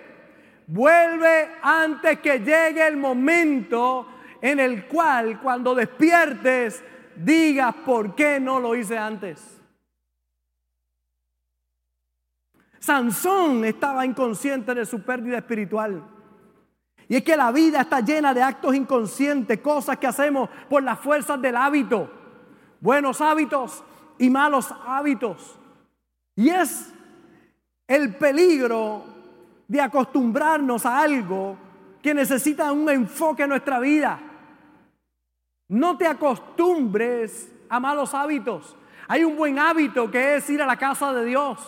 Vuelve 0.68 1.56
antes 1.64 2.20
que 2.20 2.38
llegue 2.38 2.88
el 2.88 2.98
momento 2.98 4.19
en 4.42 4.60
el 4.60 4.88
cual 4.88 5.42
cuando 5.42 5.76
despiertes 5.76 6.84
digas, 7.16 7.76
¿por 7.86 8.16
qué 8.16 8.40
no 8.40 8.60
lo 8.60 8.76
hice 8.76 8.98
antes? 8.98 9.60
Sansón 12.80 13.66
estaba 13.66 14.06
inconsciente 14.06 14.74
de 14.74 14.86
su 14.86 15.02
pérdida 15.02 15.38
espiritual. 15.38 16.02
Y 17.08 17.18
es 17.18 17.24
que 17.24 17.36
la 17.36 17.52
vida 17.52 17.82
está 17.82 18.00
llena 18.02 18.34
de 18.34 18.42
actos 18.42 18.76
inconscientes, 18.76 19.60
cosas 19.60 19.98
que 19.98 20.08
hacemos 20.08 20.50
por 20.70 20.84
las 20.84 21.00
fuerzas 21.00 21.42
del 21.42 21.56
hábito, 21.56 22.10
buenos 22.80 23.20
hábitos 23.20 23.84
y 24.18 24.30
malos 24.30 24.74
hábitos. 24.86 25.58
Y 26.36 26.50
es 26.50 26.94
el 27.88 28.16
peligro 28.16 29.04
de 29.68 29.82
acostumbrarnos 29.82 30.86
a 30.86 31.02
algo 31.02 31.58
que 32.02 32.14
necesita 32.14 32.72
un 32.72 32.90
enfoque 32.90 33.44
en 33.44 33.50
nuestra 33.50 33.80
vida. 33.80 34.29
No 35.70 35.98
te 35.98 36.08
acostumbres 36.08 37.52
a 37.70 37.80
malos 37.80 38.16
hábitos. 38.16 38.76
Hay 39.08 39.24
un 39.24 39.38
buen 39.38 39.60
hábito 39.60 40.10
que 40.10 40.36
es 40.36 40.50
ir 40.50 40.62
a 40.62 40.66
la 40.66 40.78
casa 40.78 41.14
de 41.14 41.26
Dios. 41.26 41.60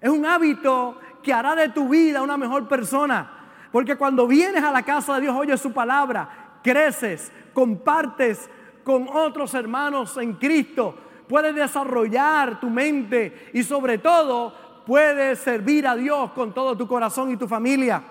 Es 0.00 0.10
un 0.10 0.26
hábito 0.26 0.98
que 1.22 1.32
hará 1.32 1.54
de 1.54 1.68
tu 1.68 1.88
vida 1.88 2.22
una 2.22 2.36
mejor 2.36 2.66
persona. 2.68 3.30
Porque 3.70 3.96
cuando 3.96 4.26
vienes 4.26 4.64
a 4.64 4.72
la 4.72 4.82
casa 4.82 5.14
de 5.14 5.22
Dios, 5.22 5.36
oyes 5.36 5.60
su 5.60 5.72
palabra, 5.72 6.58
creces, 6.62 7.30
compartes 7.54 8.50
con 8.82 9.06
otros 9.08 9.54
hermanos 9.54 10.16
en 10.16 10.34
Cristo, 10.34 10.96
puedes 11.28 11.54
desarrollar 11.54 12.58
tu 12.58 12.68
mente 12.68 13.50
y 13.54 13.62
sobre 13.62 13.98
todo 13.98 14.82
puedes 14.84 15.38
servir 15.38 15.86
a 15.86 15.94
Dios 15.94 16.32
con 16.32 16.52
todo 16.52 16.76
tu 16.76 16.88
corazón 16.88 17.30
y 17.30 17.36
tu 17.36 17.46
familia. 17.46 18.02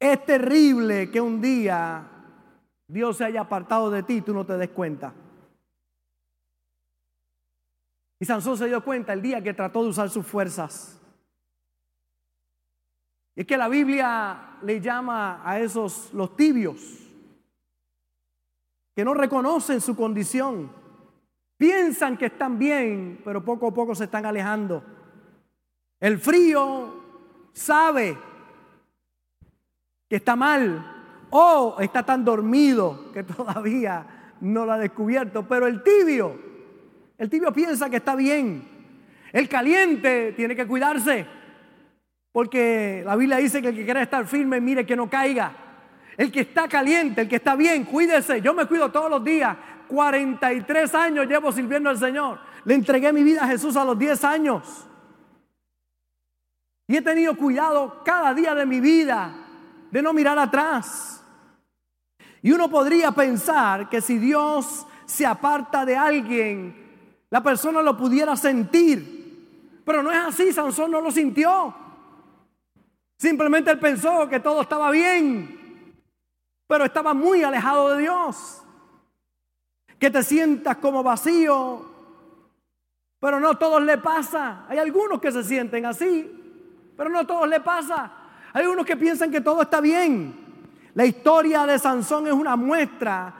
Es 0.00 0.24
terrible 0.24 1.10
que 1.10 1.20
un 1.20 1.42
día 1.42 2.08
Dios 2.88 3.18
se 3.18 3.24
haya 3.26 3.42
apartado 3.42 3.90
de 3.90 4.02
ti 4.02 4.14
y 4.14 4.20
tú 4.22 4.32
no 4.32 4.46
te 4.46 4.56
des 4.56 4.70
cuenta. 4.70 5.12
Y 8.18 8.24
Sansón 8.24 8.56
se 8.56 8.66
dio 8.66 8.82
cuenta 8.82 9.12
el 9.12 9.20
día 9.20 9.42
que 9.42 9.52
trató 9.52 9.82
de 9.82 9.90
usar 9.90 10.08
sus 10.08 10.26
fuerzas. 10.26 10.98
Es 13.36 13.46
que 13.46 13.58
la 13.58 13.68
Biblia 13.68 14.56
le 14.62 14.80
llama 14.80 15.42
a 15.44 15.60
esos 15.60 16.12
los 16.14 16.34
tibios, 16.34 16.80
que 18.96 19.04
no 19.04 19.12
reconocen 19.12 19.82
su 19.82 19.94
condición. 19.94 20.72
Piensan 21.58 22.16
que 22.16 22.26
están 22.26 22.58
bien, 22.58 23.20
pero 23.22 23.44
poco 23.44 23.68
a 23.68 23.74
poco 23.74 23.94
se 23.94 24.04
están 24.04 24.24
alejando. 24.24 24.82
El 26.00 26.18
frío 26.18 27.02
sabe 27.52 28.29
que 30.10 30.16
está 30.16 30.34
mal 30.34 31.28
o 31.30 31.76
está 31.78 32.02
tan 32.02 32.24
dormido 32.24 33.12
que 33.12 33.22
todavía 33.36 34.34
no 34.40 34.66
lo 34.66 34.72
ha 34.72 34.78
descubierto. 34.78 35.46
Pero 35.46 35.68
el 35.68 35.84
tibio, 35.84 36.36
el 37.16 37.30
tibio 37.30 37.52
piensa 37.52 37.88
que 37.88 37.98
está 37.98 38.16
bien. 38.16 38.68
El 39.32 39.48
caliente 39.48 40.32
tiene 40.32 40.56
que 40.56 40.66
cuidarse. 40.66 41.24
Porque 42.32 43.02
la 43.06 43.14
Biblia 43.14 43.36
dice 43.36 43.62
que 43.62 43.68
el 43.68 43.76
que 43.76 43.84
quiera 43.84 44.02
estar 44.02 44.26
firme, 44.26 44.60
mire 44.60 44.84
que 44.84 44.96
no 44.96 45.08
caiga. 45.08 45.52
El 46.16 46.32
que 46.32 46.40
está 46.40 46.68
caliente, 46.68 47.22
el 47.22 47.28
que 47.28 47.36
está 47.36 47.54
bien, 47.54 47.84
cuídese. 47.84 48.40
Yo 48.40 48.52
me 48.52 48.66
cuido 48.66 48.90
todos 48.90 49.08
los 49.08 49.22
días. 49.22 49.56
43 49.86 50.92
años 50.96 51.26
llevo 51.28 51.52
sirviendo 51.52 51.88
al 51.88 51.98
Señor. 51.98 52.40
Le 52.64 52.74
entregué 52.74 53.12
mi 53.12 53.22
vida 53.22 53.44
a 53.44 53.48
Jesús 53.48 53.76
a 53.76 53.84
los 53.84 53.96
10 53.96 54.24
años. 54.24 54.86
Y 56.88 56.96
he 56.96 57.02
tenido 57.02 57.36
cuidado 57.36 58.02
cada 58.04 58.34
día 58.34 58.56
de 58.56 58.66
mi 58.66 58.80
vida 58.80 59.46
de 59.90 60.02
no 60.02 60.12
mirar 60.12 60.38
atrás. 60.38 61.22
Y 62.42 62.52
uno 62.52 62.70
podría 62.70 63.12
pensar 63.12 63.88
que 63.88 64.00
si 64.00 64.18
Dios 64.18 64.86
se 65.04 65.26
aparta 65.26 65.84
de 65.84 65.96
alguien, 65.96 67.26
la 67.28 67.42
persona 67.42 67.82
lo 67.82 67.96
pudiera 67.96 68.36
sentir. 68.36 69.82
Pero 69.84 70.02
no 70.02 70.10
es 70.10 70.18
así, 70.18 70.52
Sansón 70.52 70.90
no 70.90 71.00
lo 71.00 71.10
sintió. 71.10 71.74
Simplemente 73.18 73.70
él 73.70 73.78
pensó 73.78 74.28
que 74.28 74.40
todo 74.40 74.62
estaba 74.62 74.90
bien, 74.90 75.94
pero 76.66 76.84
estaba 76.84 77.12
muy 77.12 77.42
alejado 77.42 77.90
de 77.90 78.02
Dios. 78.02 78.62
Que 79.98 80.10
te 80.10 80.22
sientas 80.22 80.78
como 80.78 81.02
vacío, 81.02 81.84
pero 83.18 83.38
no 83.38 83.50
a 83.50 83.58
todos 83.58 83.82
le 83.82 83.98
pasa. 83.98 84.64
Hay 84.68 84.78
algunos 84.78 85.20
que 85.20 85.30
se 85.30 85.44
sienten 85.44 85.84
así, 85.84 86.92
pero 86.96 87.10
no 87.10 87.18
a 87.18 87.26
todos 87.26 87.46
le 87.46 87.60
pasa. 87.60 88.19
Hay 88.52 88.66
unos 88.66 88.84
que 88.84 88.96
piensan 88.96 89.30
que 89.30 89.40
todo 89.40 89.62
está 89.62 89.80
bien. 89.80 90.34
La 90.94 91.04
historia 91.04 91.66
de 91.66 91.78
Sansón 91.78 92.26
es 92.26 92.32
una 92.32 92.56
muestra 92.56 93.34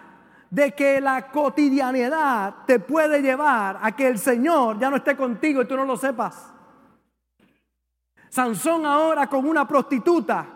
de 0.51 0.73
que 0.73 1.01
la 1.01 1.31
cotidianidad 1.31 2.55
te 2.67 2.79
puede 2.81 3.23
llevar 3.23 3.79
a 3.83 3.93
que 3.95 4.09
el 4.09 4.19
Señor 4.19 4.79
ya 4.79 4.91
no 4.91 4.97
esté 4.97 5.17
contigo 5.17 5.63
y 5.63 5.67
tú 5.67 5.77
no 5.77 5.85
lo 5.85 5.97
sepas. 5.97 6.53
Sansón 8.29 8.87
ahora 8.87 9.27
con 9.27 9.49
una 9.49 9.67
prostituta 9.67 10.47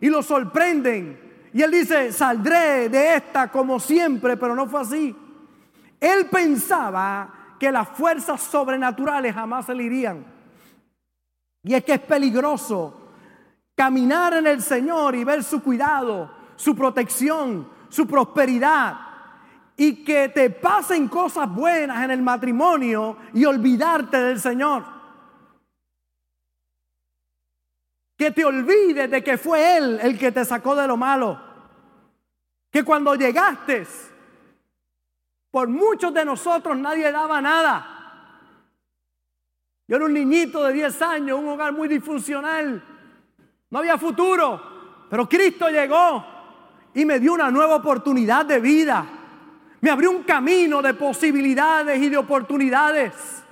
y 0.00 0.08
lo 0.08 0.22
sorprenden. 0.22 1.48
Y 1.52 1.60
él 1.60 1.70
dice, 1.70 2.12
saldré 2.12 2.88
de 2.88 3.16
esta 3.16 3.50
como 3.50 3.78
siempre, 3.78 4.36
pero 4.38 4.54
no 4.54 4.66
fue 4.66 4.80
así. 4.80 5.16
Él 6.00 6.26
pensaba 6.30 7.54
que 7.58 7.70
las 7.70 7.88
fuerzas 7.88 8.40
sobrenaturales 8.40 9.34
jamás 9.34 9.66
se 9.66 9.74
le 9.74 9.84
irían. 9.84 10.24
Y 11.62 11.74
es 11.74 11.84
que 11.84 11.92
es 11.92 12.00
peligroso 12.00 13.01
caminar 13.74 14.34
en 14.34 14.46
el 14.46 14.62
Señor 14.62 15.14
y 15.14 15.24
ver 15.24 15.42
su 15.42 15.62
cuidado, 15.62 16.30
su 16.56 16.74
protección, 16.76 17.68
su 17.88 18.06
prosperidad. 18.06 18.98
Y 19.76 20.04
que 20.04 20.28
te 20.28 20.50
pasen 20.50 21.08
cosas 21.08 21.52
buenas 21.52 22.04
en 22.04 22.10
el 22.10 22.22
matrimonio 22.22 23.16
y 23.32 23.44
olvidarte 23.44 24.18
del 24.18 24.38
Señor. 24.38 24.84
Que 28.16 28.30
te 28.30 28.44
olvides 28.44 29.10
de 29.10 29.24
que 29.24 29.38
fue 29.38 29.78
Él 29.78 29.98
el 30.02 30.18
que 30.18 30.30
te 30.30 30.44
sacó 30.44 30.76
de 30.76 30.86
lo 30.86 30.96
malo. 30.96 31.40
Que 32.70 32.84
cuando 32.84 33.14
llegaste, 33.14 33.86
por 35.50 35.68
muchos 35.68 36.14
de 36.14 36.24
nosotros 36.24 36.76
nadie 36.76 37.10
daba 37.10 37.40
nada. 37.40 37.92
Yo 39.88 39.96
era 39.96 40.04
un 40.04 40.14
niñito 40.14 40.62
de 40.64 40.72
10 40.72 41.02
años, 41.02 41.38
un 41.38 41.48
hogar 41.48 41.72
muy 41.72 41.88
disfuncional. 41.88 42.91
No 43.72 43.78
había 43.78 43.96
futuro, 43.96 45.06
pero 45.08 45.26
Cristo 45.26 45.70
llegó 45.70 46.22
y 46.92 47.06
me 47.06 47.18
dio 47.18 47.32
una 47.32 47.50
nueva 47.50 47.76
oportunidad 47.76 48.44
de 48.44 48.60
vida. 48.60 49.06
Me 49.80 49.88
abrió 49.88 50.10
un 50.10 50.24
camino 50.24 50.82
de 50.82 50.92
posibilidades 50.92 51.98
y 51.98 52.10
de 52.10 52.18
oportunidades. 52.18 53.42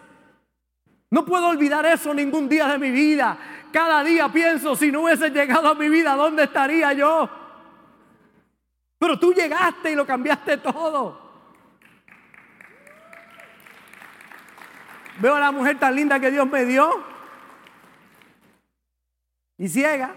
No 1.10 1.24
puedo 1.24 1.48
olvidar 1.48 1.86
eso 1.86 2.12
ningún 2.12 2.50
día 2.50 2.68
de 2.68 2.76
mi 2.76 2.90
vida. 2.90 3.38
Cada 3.72 4.04
día 4.04 4.28
pienso, 4.28 4.76
si 4.76 4.92
no 4.92 5.04
hubiese 5.04 5.30
llegado 5.30 5.68
a 5.68 5.74
mi 5.74 5.88
vida, 5.88 6.14
¿dónde 6.14 6.42
estaría 6.42 6.92
yo? 6.92 7.26
Pero 8.98 9.18
tú 9.18 9.32
llegaste 9.32 9.92
y 9.92 9.94
lo 9.94 10.04
cambiaste 10.04 10.58
todo. 10.58 11.18
Veo 15.18 15.34
a 15.34 15.40
la 15.40 15.50
mujer 15.50 15.78
tan 15.78 15.96
linda 15.96 16.20
que 16.20 16.30
Dios 16.30 16.46
me 16.46 16.66
dio. 16.66 17.09
Y 19.60 19.68
ciega. 19.68 20.14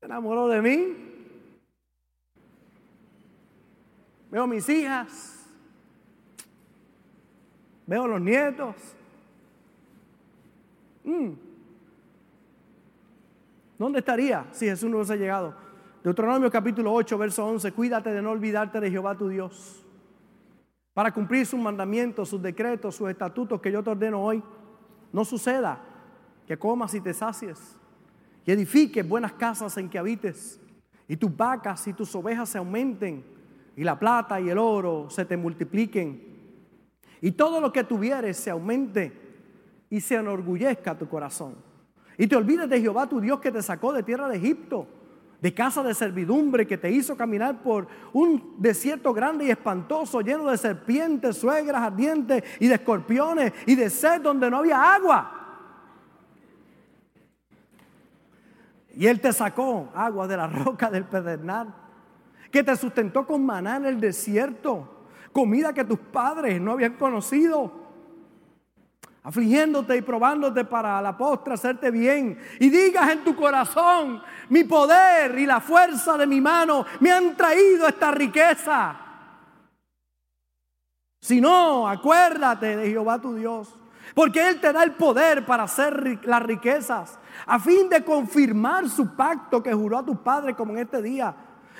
Se 0.00 0.06
enamoró 0.06 0.48
de 0.48 0.62
mí. 0.62 0.96
Veo 4.30 4.46
mis 4.46 4.66
hijas. 4.70 5.50
Veo 7.86 8.08
los 8.08 8.22
nietos. 8.22 8.74
Mm. 11.04 11.32
¿Dónde 13.78 13.98
estaría 13.98 14.46
si 14.50 14.64
Jesús 14.64 14.88
no 14.88 14.96
hubiese 14.96 15.18
llegado? 15.18 15.54
Deuteronomio 16.02 16.50
capítulo 16.50 16.90
8, 16.94 17.18
verso 17.18 17.44
11. 17.44 17.70
Cuídate 17.72 18.14
de 18.14 18.22
no 18.22 18.30
olvidarte 18.30 18.80
de 18.80 18.90
Jehová 18.90 19.14
tu 19.14 19.28
Dios 19.28 19.83
para 20.94 21.12
cumplir 21.12 21.44
sus 21.44 21.58
mandamientos, 21.58 22.28
sus 22.28 22.40
decretos, 22.40 22.94
sus 22.94 23.10
estatutos 23.10 23.60
que 23.60 23.72
yo 23.72 23.82
te 23.82 23.90
ordeno 23.90 24.22
hoy, 24.22 24.42
no 25.12 25.24
suceda 25.24 25.80
que 26.46 26.56
comas 26.56 26.94
y 26.94 27.00
te 27.00 27.12
sacies 27.12 27.76
y 28.46 28.52
edifiques 28.52 29.06
buenas 29.06 29.32
casas 29.32 29.76
en 29.76 29.88
que 29.88 29.98
habites 29.98 30.60
y 31.08 31.16
tus 31.16 31.36
vacas 31.36 31.86
y 31.88 31.92
tus 31.92 32.14
ovejas 32.14 32.48
se 32.48 32.58
aumenten 32.58 33.24
y 33.76 33.82
la 33.82 33.98
plata 33.98 34.40
y 34.40 34.48
el 34.48 34.58
oro 34.58 35.08
se 35.10 35.24
te 35.24 35.36
multipliquen 35.36 36.34
y 37.20 37.32
todo 37.32 37.60
lo 37.60 37.72
que 37.72 37.84
tuvieres 37.84 38.36
se 38.36 38.50
aumente 38.50 39.12
y 39.90 40.00
se 40.00 40.16
enorgullezca 40.16 40.96
tu 40.96 41.08
corazón. 41.08 41.54
Y 42.18 42.26
te 42.26 42.36
olvides 42.36 42.68
de 42.68 42.80
Jehová 42.80 43.08
tu 43.08 43.20
Dios 43.20 43.40
que 43.40 43.50
te 43.50 43.62
sacó 43.62 43.92
de 43.92 44.02
tierra 44.02 44.28
de 44.28 44.36
Egipto 44.36 44.86
de 45.44 45.52
casa 45.52 45.82
de 45.82 45.92
servidumbre 45.92 46.66
que 46.66 46.78
te 46.78 46.90
hizo 46.90 47.18
caminar 47.18 47.60
por 47.60 47.86
un 48.14 48.54
desierto 48.56 49.12
grande 49.12 49.44
y 49.44 49.50
espantoso, 49.50 50.22
lleno 50.22 50.50
de 50.50 50.56
serpientes, 50.56 51.36
suegras 51.36 51.82
ardientes 51.82 52.42
y 52.58 52.66
de 52.66 52.76
escorpiones 52.76 53.52
y 53.66 53.74
de 53.74 53.90
sed 53.90 54.22
donde 54.22 54.48
no 54.48 54.56
había 54.56 54.94
agua. 54.94 55.30
Y 58.96 59.06
Él 59.06 59.20
te 59.20 59.34
sacó 59.34 59.90
agua 59.94 60.26
de 60.26 60.38
la 60.38 60.46
roca 60.46 60.90
del 60.90 61.04
pedernal, 61.04 61.74
que 62.50 62.64
te 62.64 62.74
sustentó 62.74 63.26
con 63.26 63.44
maná 63.44 63.76
en 63.76 63.84
el 63.84 64.00
desierto, 64.00 65.04
comida 65.30 65.74
que 65.74 65.84
tus 65.84 65.98
padres 65.98 66.58
no 66.58 66.72
habían 66.72 66.94
conocido 66.94 67.83
afligiéndote 69.24 69.96
y 69.96 70.02
probándote 70.02 70.64
para 70.64 71.00
la 71.00 71.16
postre 71.16 71.54
hacerte 71.54 71.90
bien. 71.90 72.38
Y 72.60 72.68
digas 72.68 73.10
en 73.10 73.24
tu 73.24 73.34
corazón, 73.34 74.22
mi 74.50 74.64
poder 74.64 75.38
y 75.38 75.46
la 75.46 75.60
fuerza 75.60 76.16
de 76.16 76.26
mi 76.26 76.40
mano 76.40 76.84
me 77.00 77.10
han 77.10 77.36
traído 77.36 77.88
esta 77.88 78.10
riqueza. 78.10 79.00
Si 81.20 81.40
no, 81.40 81.88
acuérdate 81.88 82.76
de 82.76 82.90
Jehová 82.90 83.18
tu 83.18 83.34
Dios, 83.34 83.74
porque 84.14 84.46
Él 84.46 84.60
te 84.60 84.74
da 84.74 84.82
el 84.84 84.92
poder 84.92 85.46
para 85.46 85.62
hacer 85.62 86.20
las 86.24 86.42
riquezas, 86.42 87.18
a 87.46 87.58
fin 87.58 87.88
de 87.88 88.04
confirmar 88.04 88.90
su 88.90 89.16
pacto 89.16 89.62
que 89.62 89.72
juró 89.72 89.98
a 89.98 90.04
tus 90.04 90.18
padres 90.18 90.54
como 90.54 90.74
en 90.74 90.80
este 90.80 91.00
día 91.00 91.34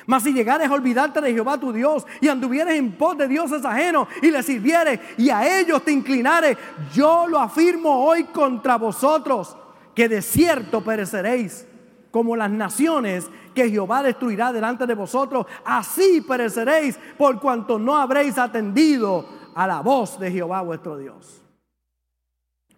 mas 0.07 0.23
si 0.23 0.33
llegares 0.33 0.69
a 0.69 0.75
olvidarte 0.75 1.21
de 1.21 1.33
Jehová 1.33 1.59
tu 1.59 1.73
Dios 1.73 2.07
y 2.21 2.29
anduvieres 2.29 2.79
en 2.79 2.93
pos 2.93 3.17
de 3.17 3.29
dioses 3.29 3.65
ajenos 3.65 4.09
y 4.23 4.31
le 4.31 4.43
sirvieres 4.43 5.01
y 5.17 5.31
a 5.31 5.61
ellos 5.61 5.83
te 5.83 5.93
inclinares, 5.93 6.59
yo 6.93 7.27
lo 7.27 7.39
afirmo 7.39 8.05
hoy 8.05 8.25
contra 8.25 8.77
vosotros, 8.77 9.57
que 9.95 10.09
de 10.09 10.21
cierto 10.21 10.83
pereceréis 10.83 11.67
como 12.11 12.37
las 12.37 12.51
naciones 12.51 13.29
que 13.55 13.71
Jehová 13.71 14.03
destruirá 14.03 14.53
delante 14.53 14.87
de 14.87 14.95
vosotros, 14.95 15.47
así 15.65 16.21
pereceréis 16.21 16.99
por 17.17 17.41
cuanto 17.41 17.79
no 17.79 17.97
habréis 17.97 18.37
atendido 18.39 19.27
a 19.55 19.67
la 19.67 19.81
voz 19.81 20.19
de 20.19 20.31
Jehová 20.31 20.61
vuestro 20.61 20.99
Dios. 20.99 21.43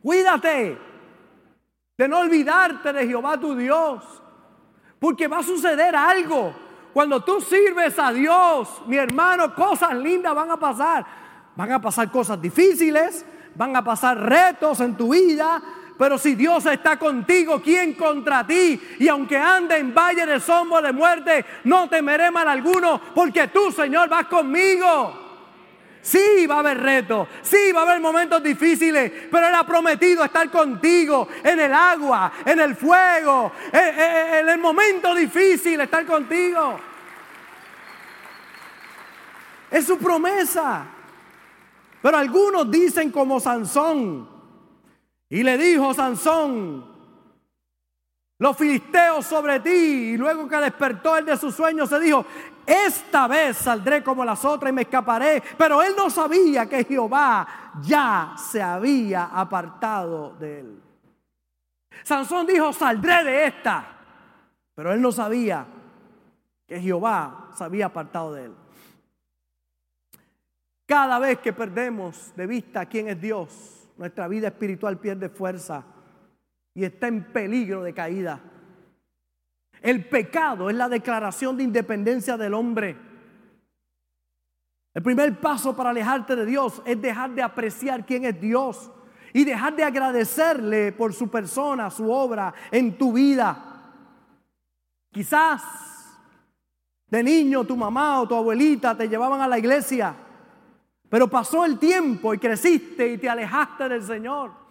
Cuídate 0.02 0.78
de 1.98 2.08
no 2.08 2.20
olvidarte 2.20 2.92
de 2.92 3.06
Jehová 3.06 3.40
tu 3.40 3.56
Dios, 3.56 4.04
porque 4.98 5.28
va 5.28 5.38
a 5.38 5.42
suceder 5.42 5.96
algo 5.96 6.54
cuando 6.96 7.22
tú 7.22 7.42
sirves 7.42 7.98
a 7.98 8.10
Dios, 8.10 8.80
mi 8.86 8.96
hermano, 8.96 9.54
cosas 9.54 9.94
lindas 9.94 10.34
van 10.34 10.50
a 10.50 10.56
pasar. 10.56 11.04
Van 11.54 11.70
a 11.70 11.78
pasar 11.78 12.10
cosas 12.10 12.40
difíciles, 12.40 13.22
van 13.54 13.76
a 13.76 13.84
pasar 13.84 14.18
retos 14.18 14.80
en 14.80 14.96
tu 14.96 15.12
vida, 15.12 15.62
pero 15.98 16.16
si 16.16 16.34
Dios 16.34 16.64
está 16.64 16.98
contigo, 16.98 17.60
¿quién 17.60 17.92
contra 17.92 18.46
ti? 18.46 18.80
Y 18.98 19.08
aunque 19.08 19.36
ande 19.36 19.76
en 19.76 19.92
valle 19.92 20.24
de 20.24 20.40
sombra 20.40 20.80
de 20.80 20.92
muerte, 20.94 21.44
no 21.64 21.86
temeré 21.86 22.30
mal 22.30 22.48
alguno, 22.48 22.98
porque 23.14 23.48
tú, 23.48 23.70
Señor, 23.72 24.08
vas 24.08 24.24
conmigo. 24.28 25.25
Sí, 26.06 26.46
va 26.46 26.54
a 26.54 26.58
haber 26.60 26.78
retos, 26.78 27.26
sí, 27.42 27.72
va 27.74 27.80
a 27.80 27.82
haber 27.82 28.00
momentos 28.00 28.40
difíciles, 28.40 29.10
pero 29.28 29.48
Él 29.48 29.54
ha 29.56 29.66
prometido 29.66 30.22
estar 30.22 30.48
contigo 30.52 31.26
en 31.42 31.58
el 31.58 31.74
agua, 31.74 32.32
en 32.44 32.60
el 32.60 32.76
fuego, 32.76 33.50
en, 33.72 34.48
el 34.48 34.58
momento 34.60 35.12
difícil, 35.16 35.80
estar 35.80 36.06
contigo. 36.06 36.78
Es 39.68 39.84
su 39.84 39.98
promesa. 39.98 40.86
Pero 42.00 42.18
algunos 42.18 42.70
dicen 42.70 43.10
como 43.10 43.40
Sansón. 43.40 44.28
Y 45.28 45.42
le 45.42 45.58
dijo 45.58 45.92
Sansón, 45.92 46.86
los 48.38 48.56
filisteos 48.56 49.24
sobre 49.24 49.60
ti. 49.60 49.70
Y 49.70 50.16
luego 50.16 50.48
que 50.48 50.56
despertó 50.56 51.16
él 51.16 51.24
de 51.24 51.36
su 51.36 51.50
sueño, 51.50 51.86
se 51.86 51.98
dijo, 52.00 52.24
esta 52.66 53.26
vez 53.26 53.56
saldré 53.56 54.02
como 54.02 54.24
las 54.24 54.44
otras 54.44 54.70
y 54.70 54.74
me 54.74 54.82
escaparé. 54.82 55.42
Pero 55.56 55.82
él 55.82 55.94
no 55.96 56.10
sabía 56.10 56.66
que 56.66 56.84
Jehová 56.84 57.72
ya 57.82 58.34
se 58.36 58.62
había 58.62 59.24
apartado 59.24 60.34
de 60.38 60.60
él. 60.60 60.82
Sansón 62.02 62.46
dijo, 62.46 62.72
saldré 62.72 63.24
de 63.24 63.46
esta. 63.46 63.84
Pero 64.74 64.92
él 64.92 65.00
no 65.00 65.10
sabía 65.10 65.66
que 66.66 66.80
Jehová 66.80 67.50
se 67.56 67.64
había 67.64 67.86
apartado 67.86 68.34
de 68.34 68.44
él. 68.46 68.54
Cada 70.84 71.18
vez 71.18 71.38
que 71.38 71.52
perdemos 71.52 72.32
de 72.36 72.46
vista 72.46 72.86
quién 72.86 73.08
es 73.08 73.20
Dios, 73.20 73.88
nuestra 73.96 74.28
vida 74.28 74.48
espiritual 74.48 74.98
pierde 74.98 75.28
fuerza 75.28 75.84
y 76.76 76.84
está 76.84 77.08
en 77.08 77.24
peligro 77.24 77.82
de 77.82 77.94
caída. 77.94 78.38
El 79.80 80.04
pecado 80.04 80.68
es 80.68 80.76
la 80.76 80.90
declaración 80.90 81.56
de 81.56 81.64
independencia 81.64 82.36
del 82.36 82.52
hombre. 82.52 82.94
El 84.92 85.02
primer 85.02 85.40
paso 85.40 85.74
para 85.74 85.90
alejarte 85.90 86.36
de 86.36 86.44
Dios 86.44 86.82
es 86.84 87.00
dejar 87.00 87.34
de 87.34 87.42
apreciar 87.42 88.04
quién 88.04 88.26
es 88.26 88.38
Dios 88.38 88.90
y 89.32 89.44
dejar 89.44 89.74
de 89.74 89.84
agradecerle 89.84 90.92
por 90.92 91.14
su 91.14 91.30
persona, 91.30 91.90
su 91.90 92.10
obra 92.12 92.52
en 92.70 92.98
tu 92.98 93.14
vida. 93.14 93.94
Quizás 95.10 95.62
de 97.08 97.22
niño 97.22 97.64
tu 97.64 97.76
mamá 97.76 98.20
o 98.20 98.28
tu 98.28 98.34
abuelita 98.34 98.94
te 98.94 99.08
llevaban 99.08 99.40
a 99.40 99.48
la 99.48 99.58
iglesia, 99.58 100.14
pero 101.08 101.26
pasó 101.26 101.64
el 101.64 101.78
tiempo 101.78 102.34
y 102.34 102.38
creciste 102.38 103.08
y 103.08 103.16
te 103.16 103.30
alejaste 103.30 103.88
del 103.88 104.02
Señor. 104.02 104.65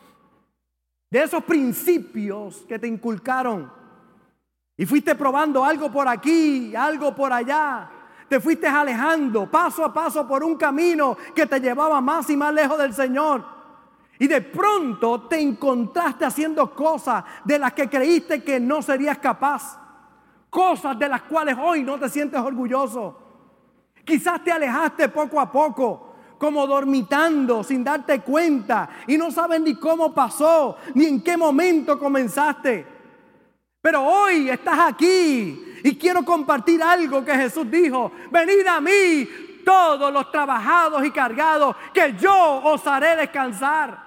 De 1.16 1.24
esos 1.24 1.46
principios 1.46 2.66
que 2.68 2.78
te 2.78 2.88
inculcaron. 2.88 3.72
Y 4.76 4.86
fuiste 4.86 5.16
probando 5.16 5.64
algo 5.64 5.90
por 5.90 6.10
aquí, 6.10 6.76
algo 6.76 7.16
por 7.16 7.32
allá. 7.32 7.90
Te 8.28 8.38
fuiste 8.42 8.68
alejando 8.68 9.50
paso 9.50 9.86
a 9.86 9.94
paso 9.94 10.28
por 10.28 10.44
un 10.44 10.58
camino 10.58 11.16
que 11.34 11.46
te 11.46 11.62
llevaba 11.62 12.02
más 12.02 12.30
y 12.30 12.36
más 12.36 12.54
lejos 12.54 12.78
del 12.78 12.94
Señor. 12.94 13.46
Y 14.20 14.28
de 14.28 14.42
pronto 14.42 15.22
te 15.22 15.40
encontraste 15.40 16.26
haciendo 16.26 16.76
cosas 16.76 17.24
de 17.46 17.60
las 17.60 17.72
que 17.72 17.90
creíste 17.90 18.44
que 18.44 18.60
no 18.60 18.82
serías 18.82 19.18
capaz. 19.20 19.80
Cosas 20.50 21.00
de 21.00 21.08
las 21.08 21.22
cuales 21.22 21.56
hoy 21.58 21.82
no 21.82 21.98
te 21.98 22.10
sientes 22.10 22.42
orgulloso. 22.42 23.22
Quizás 24.04 24.44
te 24.44 24.52
alejaste 24.52 25.08
poco 25.08 25.40
a 25.40 25.50
poco, 25.50 26.15
como 26.38 26.68
dormitando 26.68 27.64
sin 27.64 27.84
darte 27.84 28.22
cuenta 28.22 28.90
y 29.08 29.18
no 29.18 29.32
sabes 29.32 29.62
ni 29.62 29.76
cómo 29.76 30.14
pasó, 30.14 30.78
ni 30.94 31.06
en 31.06 31.22
qué 31.22 31.38
momento 31.38 31.98
comenzaste. 31.98 32.86
Pero 33.82 34.04
hoy 34.04 34.50
estás 34.50 34.80
aquí 34.80 35.64
y 35.84 35.96
quiero 35.96 36.26
compartir 36.26 36.82
algo 36.82 37.24
que 37.24 37.36
Jesús 37.36 37.70
dijo. 37.70 38.12
Venid 38.32 38.66
a 38.66 38.82
mí 38.82 39.28
todos 39.66 40.14
los 40.14 40.32
trabajados 40.32 41.06
y 41.06 41.12
cargados, 41.12 41.76
que 41.94 42.16
yo 42.18 42.62
os 42.64 42.86
haré 42.88 43.16
descansar. 43.16 44.06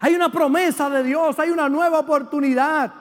Hay 0.00 0.14
una 0.14 0.30
promesa 0.30 0.88
de 0.88 1.02
Dios, 1.02 1.38
hay 1.38 1.50
una 1.50 1.68
nueva 1.68 1.98
oportunidad. 1.98 2.92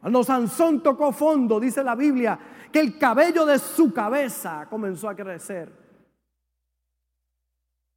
Cuando 0.00 0.22
Sansón 0.22 0.82
tocó 0.82 1.12
fondo, 1.12 1.58
dice 1.58 1.82
la 1.82 1.94
Biblia, 1.94 2.38
que 2.72 2.80
el 2.80 2.98
cabello 2.98 3.46
de 3.46 3.58
su 3.58 3.92
cabeza 3.92 4.66
comenzó 4.68 5.08
a 5.08 5.14
crecer. 5.14 5.72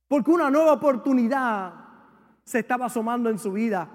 Porque 0.08 0.32
una 0.32 0.50
nueva 0.50 0.74
oportunidad 0.74 1.74
se 2.44 2.60
estaba 2.60 2.88
asomando 2.88 3.30
en 3.30 3.40
su 3.40 3.52
vida. 3.52 3.88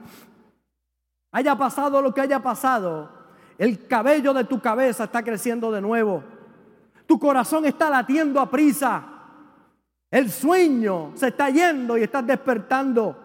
Haya 1.33 1.57
pasado 1.57 2.01
lo 2.01 2.15
que 2.15 2.23
haya 2.23 2.43
pasado, 2.43 3.11
el 3.59 3.87
cabello 3.87 4.33
de 4.33 4.45
tu 4.45 4.61
cabeza 4.61 5.05
está 5.05 5.23
creciendo 5.23 5.71
de 5.71 5.81
nuevo. 5.81 6.23
Tu 7.07 7.19
corazón 7.19 7.65
está 7.67 7.91
latiendo 7.91 8.41
a 8.41 8.51
prisa. 8.51 9.05
El 10.11 10.31
sueño 10.31 11.13
se 11.15 11.29
está 11.29 11.51
yendo 11.51 11.99
y 11.99 12.03
estás 12.03 12.27
despertando. 12.27 13.17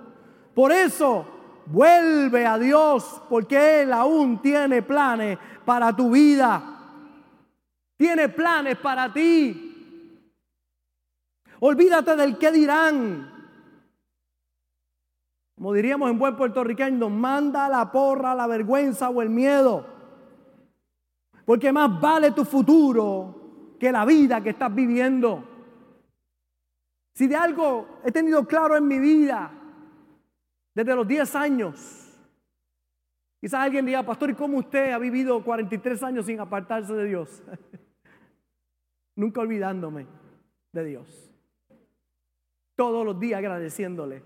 Por 0.54 0.72
eso, 0.72 1.26
vuelve 1.66 2.46
a 2.46 2.58
Dios, 2.58 3.22
porque 3.30 3.84
Él 3.84 3.94
aún 3.94 4.42
tiene 4.42 4.82
planes 4.82 5.38
para 5.64 5.96
tu 5.96 6.12
vida. 6.12 6.81
Tiene 8.02 8.30
planes 8.30 8.80
para 8.80 9.14
ti. 9.14 10.34
Olvídate 11.60 12.16
del 12.16 12.36
qué 12.40 12.52
dirán. 12.52 13.32
Como 15.56 15.72
diríamos 15.72 16.10
en 16.10 16.18
buen 16.18 16.36
puertorriqueño, 16.36 17.12
manda 17.12 17.70
la 17.70 17.92
porra, 17.92 18.34
la 18.34 18.48
vergüenza 18.48 19.12
o 19.12 19.22
el 19.22 19.30
miedo. 19.30 19.86
Porque 21.46 21.72
más 21.72 22.02
vale 22.02 22.32
tu 22.32 22.44
futuro 22.44 23.76
que 23.80 23.92
la 23.92 24.04
vida 24.04 24.42
que 24.42 24.50
estás 24.50 24.74
viviendo. 24.74 25.44
Si 27.14 27.28
de 27.28 27.36
algo 27.36 28.00
he 28.04 28.12
tenido 28.12 28.48
claro 28.48 28.76
en 28.76 28.88
mi 28.88 28.98
vida 28.98 29.52
desde 30.74 30.96
los 30.96 31.08
10 31.08 31.36
años, 31.36 32.18
quizás 33.40 33.60
alguien 33.60 33.86
diga, 33.86 34.02
pastor, 34.02 34.32
¿y 34.32 34.34
cómo 34.34 34.58
usted 34.58 34.92
ha 34.92 34.98
vivido 34.98 35.44
43 35.44 36.02
años 36.02 36.26
sin 36.26 36.40
apartarse 36.40 36.94
de 36.94 37.06
Dios? 37.06 37.44
Nunca 39.15 39.41
olvidándome 39.41 40.08
de 40.71 40.86
Dios. 40.86 41.32
Todos 42.76 43.06
los 43.06 43.19
días 43.19 43.39
agradeciéndole, 43.39 44.24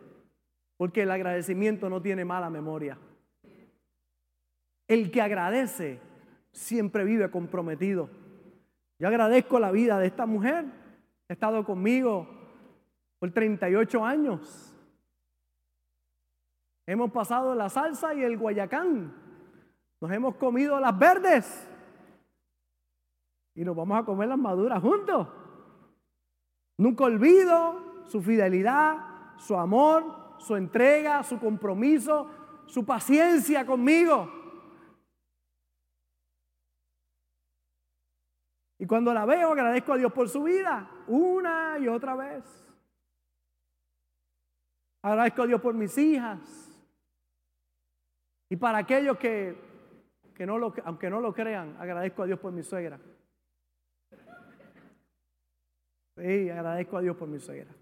porque 0.78 1.02
el 1.02 1.12
agradecimiento 1.12 1.90
no 1.90 2.02
tiene 2.02 2.26
mala 2.26 2.50
memoria. 2.50 2.98
El 4.88 5.12
que 5.12 5.22
agradece 5.22 6.00
siempre 6.52 7.04
vive 7.04 7.30
comprometido. 7.32 8.10
Yo 9.00 9.08
agradezco 9.08 9.60
la 9.60 9.72
vida 9.72 10.00
de 10.00 10.08
esta 10.08 10.26
mujer. 10.26 10.66
Ha 11.28 11.34
estado 11.34 11.66
conmigo 11.66 12.28
por 13.20 13.32
38 13.32 14.06
años. 14.06 14.74
Hemos 16.88 17.12
pasado 17.12 17.56
la 17.56 17.70
salsa 17.70 18.14
y 18.14 18.24
el 18.24 18.38
guayacán. 18.38 19.14
Nos 20.00 20.12
hemos 20.12 20.36
comido 20.36 20.80
las 20.80 20.98
verdes. 20.98 21.68
Y 23.56 23.64
nos 23.64 23.76
vamos 23.76 23.98
a 23.98 24.06
comer 24.06 24.28
las 24.28 24.38
maduras 24.38 24.82
juntos. 24.82 25.28
Nunca 26.78 27.06
olvido 27.06 28.04
su 28.06 28.22
fidelidad, 28.22 29.38
su 29.38 29.56
amor, 29.56 30.36
su 30.38 30.56
entrega, 30.56 31.24
su 31.24 31.40
compromiso, 31.40 32.30
su 32.68 32.86
paciencia 32.86 33.66
conmigo. 33.66 34.30
Y 38.78 38.86
cuando 38.86 39.14
la 39.14 39.26
veo, 39.26 39.52
agradezco 39.52 39.94
a 39.94 39.98
Dios 39.98 40.12
por 40.12 40.28
su 40.28 40.44
vida, 40.44 40.92
una 41.08 41.80
y 41.80 41.88
otra 41.88 42.16
vez. 42.16 42.44
Agradezco 45.02 45.44
a 45.44 45.48
Dios 45.48 45.62
por 45.62 45.74
mis 45.74 45.98
hijas. 45.98 46.40
Y 48.50 48.58
para 48.58 48.80
aquellos 48.80 49.18
que, 49.18 49.58
que 50.36 50.46
no 50.46 50.58
lo, 50.58 50.74
aunque 50.84 51.10
no 51.10 51.22
lo 51.22 51.34
crean, 51.34 51.78
agradezco 51.80 52.24
a 52.24 52.26
Dios 52.26 52.40
por 52.40 52.52
mi 52.52 52.64
suegra. 52.64 53.00
Sí, 56.18 56.50
agradezco 56.50 56.98
a 56.98 57.02
Dios 57.02 57.18
por 57.18 57.28
mi 57.28 57.40
suegra. 57.40 57.74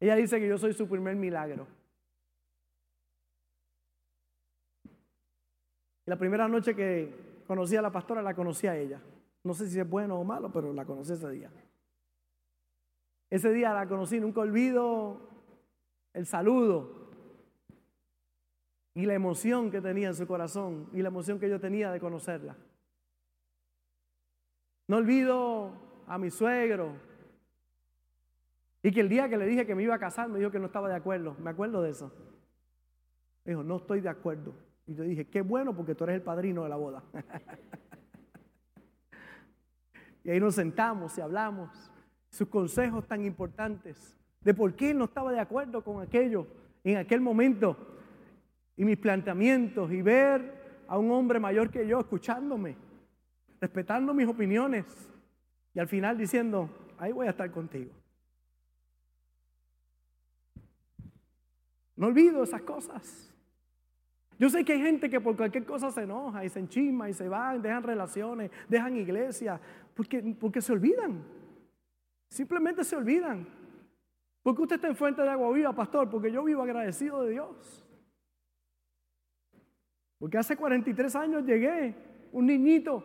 Ella 0.00 0.16
dice 0.16 0.38
que 0.38 0.48
yo 0.48 0.58
soy 0.58 0.74
su 0.74 0.86
primer 0.88 1.16
milagro. 1.16 1.66
Y 6.06 6.10
la 6.10 6.18
primera 6.18 6.46
noche 6.48 6.74
que 6.74 7.42
conocí 7.46 7.76
a 7.76 7.82
la 7.82 7.90
pastora, 7.90 8.20
la 8.20 8.34
conocí 8.34 8.66
a 8.66 8.76
ella. 8.76 9.00
No 9.42 9.54
sé 9.54 9.68
si 9.68 9.80
es 9.80 9.88
bueno 9.88 10.18
o 10.18 10.24
malo, 10.24 10.52
pero 10.52 10.72
la 10.72 10.84
conocí 10.84 11.12
ese 11.12 11.30
día. 11.30 11.50
Ese 13.30 13.50
día 13.52 13.72
la 13.72 13.86
conocí, 13.86 14.20
nunca 14.20 14.40
olvido 14.40 15.20
el 16.12 16.26
saludo 16.26 17.04
y 18.94 19.06
la 19.06 19.14
emoción 19.14 19.70
que 19.70 19.80
tenía 19.80 20.08
en 20.08 20.14
su 20.14 20.26
corazón 20.26 20.88
y 20.92 21.02
la 21.02 21.08
emoción 21.08 21.40
que 21.40 21.48
yo 21.48 21.58
tenía 21.58 21.90
de 21.90 22.00
conocerla. 22.00 22.56
No 24.86 24.98
olvido 24.98 25.72
a 26.06 26.18
mi 26.18 26.30
suegro 26.30 26.94
y 28.84 28.92
que 28.92 29.00
el 29.00 29.08
día 29.08 29.30
que 29.30 29.38
le 29.38 29.46
dije 29.46 29.64
que 29.64 29.74
me 29.74 29.82
iba 29.82 29.94
a 29.94 29.98
casar 29.98 30.28
me 30.28 30.38
dijo 30.38 30.50
que 30.50 30.58
no 30.58 30.66
estaba 30.66 30.90
de 30.90 30.94
acuerdo. 30.94 31.34
Me 31.40 31.48
acuerdo 31.48 31.80
de 31.80 31.88
eso. 31.88 32.12
Me 33.42 33.52
dijo, 33.52 33.62
no 33.62 33.76
estoy 33.76 34.02
de 34.02 34.10
acuerdo. 34.10 34.54
Y 34.86 34.94
yo 34.94 35.04
dije, 35.04 35.26
qué 35.26 35.40
bueno 35.40 35.74
porque 35.74 35.94
tú 35.94 36.04
eres 36.04 36.16
el 36.16 36.22
padrino 36.22 36.64
de 36.64 36.68
la 36.68 36.76
boda. 36.76 37.02
Y 40.26 40.30
ahí 40.30 40.40
nos 40.40 40.54
sentamos 40.54 41.18
y 41.18 41.20
hablamos. 41.20 41.68
Sus 42.30 42.48
consejos 42.48 43.06
tan 43.06 43.22
importantes 43.26 44.16
de 44.40 44.54
por 44.54 44.74
qué 44.74 44.94
no 44.94 45.04
estaba 45.04 45.30
de 45.30 45.38
acuerdo 45.38 45.84
con 45.84 46.00
aquello 46.00 46.46
en 46.82 46.96
aquel 46.96 47.20
momento. 47.20 47.76
Y 48.74 48.86
mis 48.86 48.96
planteamientos 48.96 49.92
y 49.92 50.00
ver 50.00 50.82
a 50.88 50.96
un 50.96 51.10
hombre 51.10 51.38
mayor 51.38 51.70
que 51.70 51.86
yo 51.86 52.00
escuchándome, 52.00 52.74
respetando 53.60 54.14
mis 54.14 54.26
opiniones 54.26 54.86
y 55.74 55.78
al 55.78 55.88
final 55.88 56.16
diciendo, 56.16 56.70
ahí 56.96 57.12
voy 57.12 57.26
a 57.26 57.30
estar 57.30 57.50
contigo. 57.50 57.90
No 61.96 62.08
olvido 62.08 62.42
esas 62.42 62.62
cosas. 62.62 63.30
Yo 64.38 64.50
sé 64.50 64.64
que 64.64 64.72
hay 64.72 64.80
gente 64.80 65.08
que 65.08 65.20
por 65.20 65.36
cualquier 65.36 65.64
cosa 65.64 65.90
se 65.90 66.02
enoja 66.02 66.44
y 66.44 66.48
se 66.48 66.58
enchisma 66.58 67.08
y 67.08 67.14
se 67.14 67.28
van, 67.28 67.62
dejan 67.62 67.82
relaciones, 67.84 68.50
dejan 68.68 68.96
iglesia, 68.96 69.60
porque, 69.94 70.36
porque 70.38 70.60
se 70.60 70.72
olvidan. 70.72 71.22
Simplemente 72.28 72.82
se 72.82 72.96
olvidan. 72.96 73.46
Porque 74.42 74.62
usted 74.62 74.76
está 74.76 74.88
en 74.88 74.96
fuente 74.96 75.22
de 75.22 75.28
agua 75.28 75.52
viva, 75.52 75.72
pastor? 75.72 76.10
Porque 76.10 76.32
yo 76.32 76.42
vivo 76.44 76.62
agradecido 76.62 77.22
de 77.22 77.30
Dios. 77.30 77.86
Porque 80.18 80.36
hace 80.36 80.56
43 80.56 81.14
años 81.16 81.44
llegué, 81.44 81.94
un 82.32 82.46
niñito. 82.46 83.04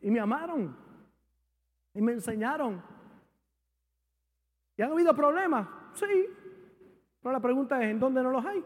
Y 0.00 0.10
me 0.10 0.20
amaron. 0.20 0.76
Y 1.92 2.00
me 2.00 2.12
enseñaron. 2.12 2.82
¿Y 4.76 4.82
han 4.82 4.92
habido 4.92 5.14
problemas? 5.14 5.68
Sí, 5.94 6.26
pero 7.20 7.32
la 7.32 7.40
pregunta 7.40 7.82
es, 7.82 7.90
¿en 7.90 7.98
dónde 7.98 8.22
no 8.22 8.30
los 8.30 8.44
hay? 8.44 8.64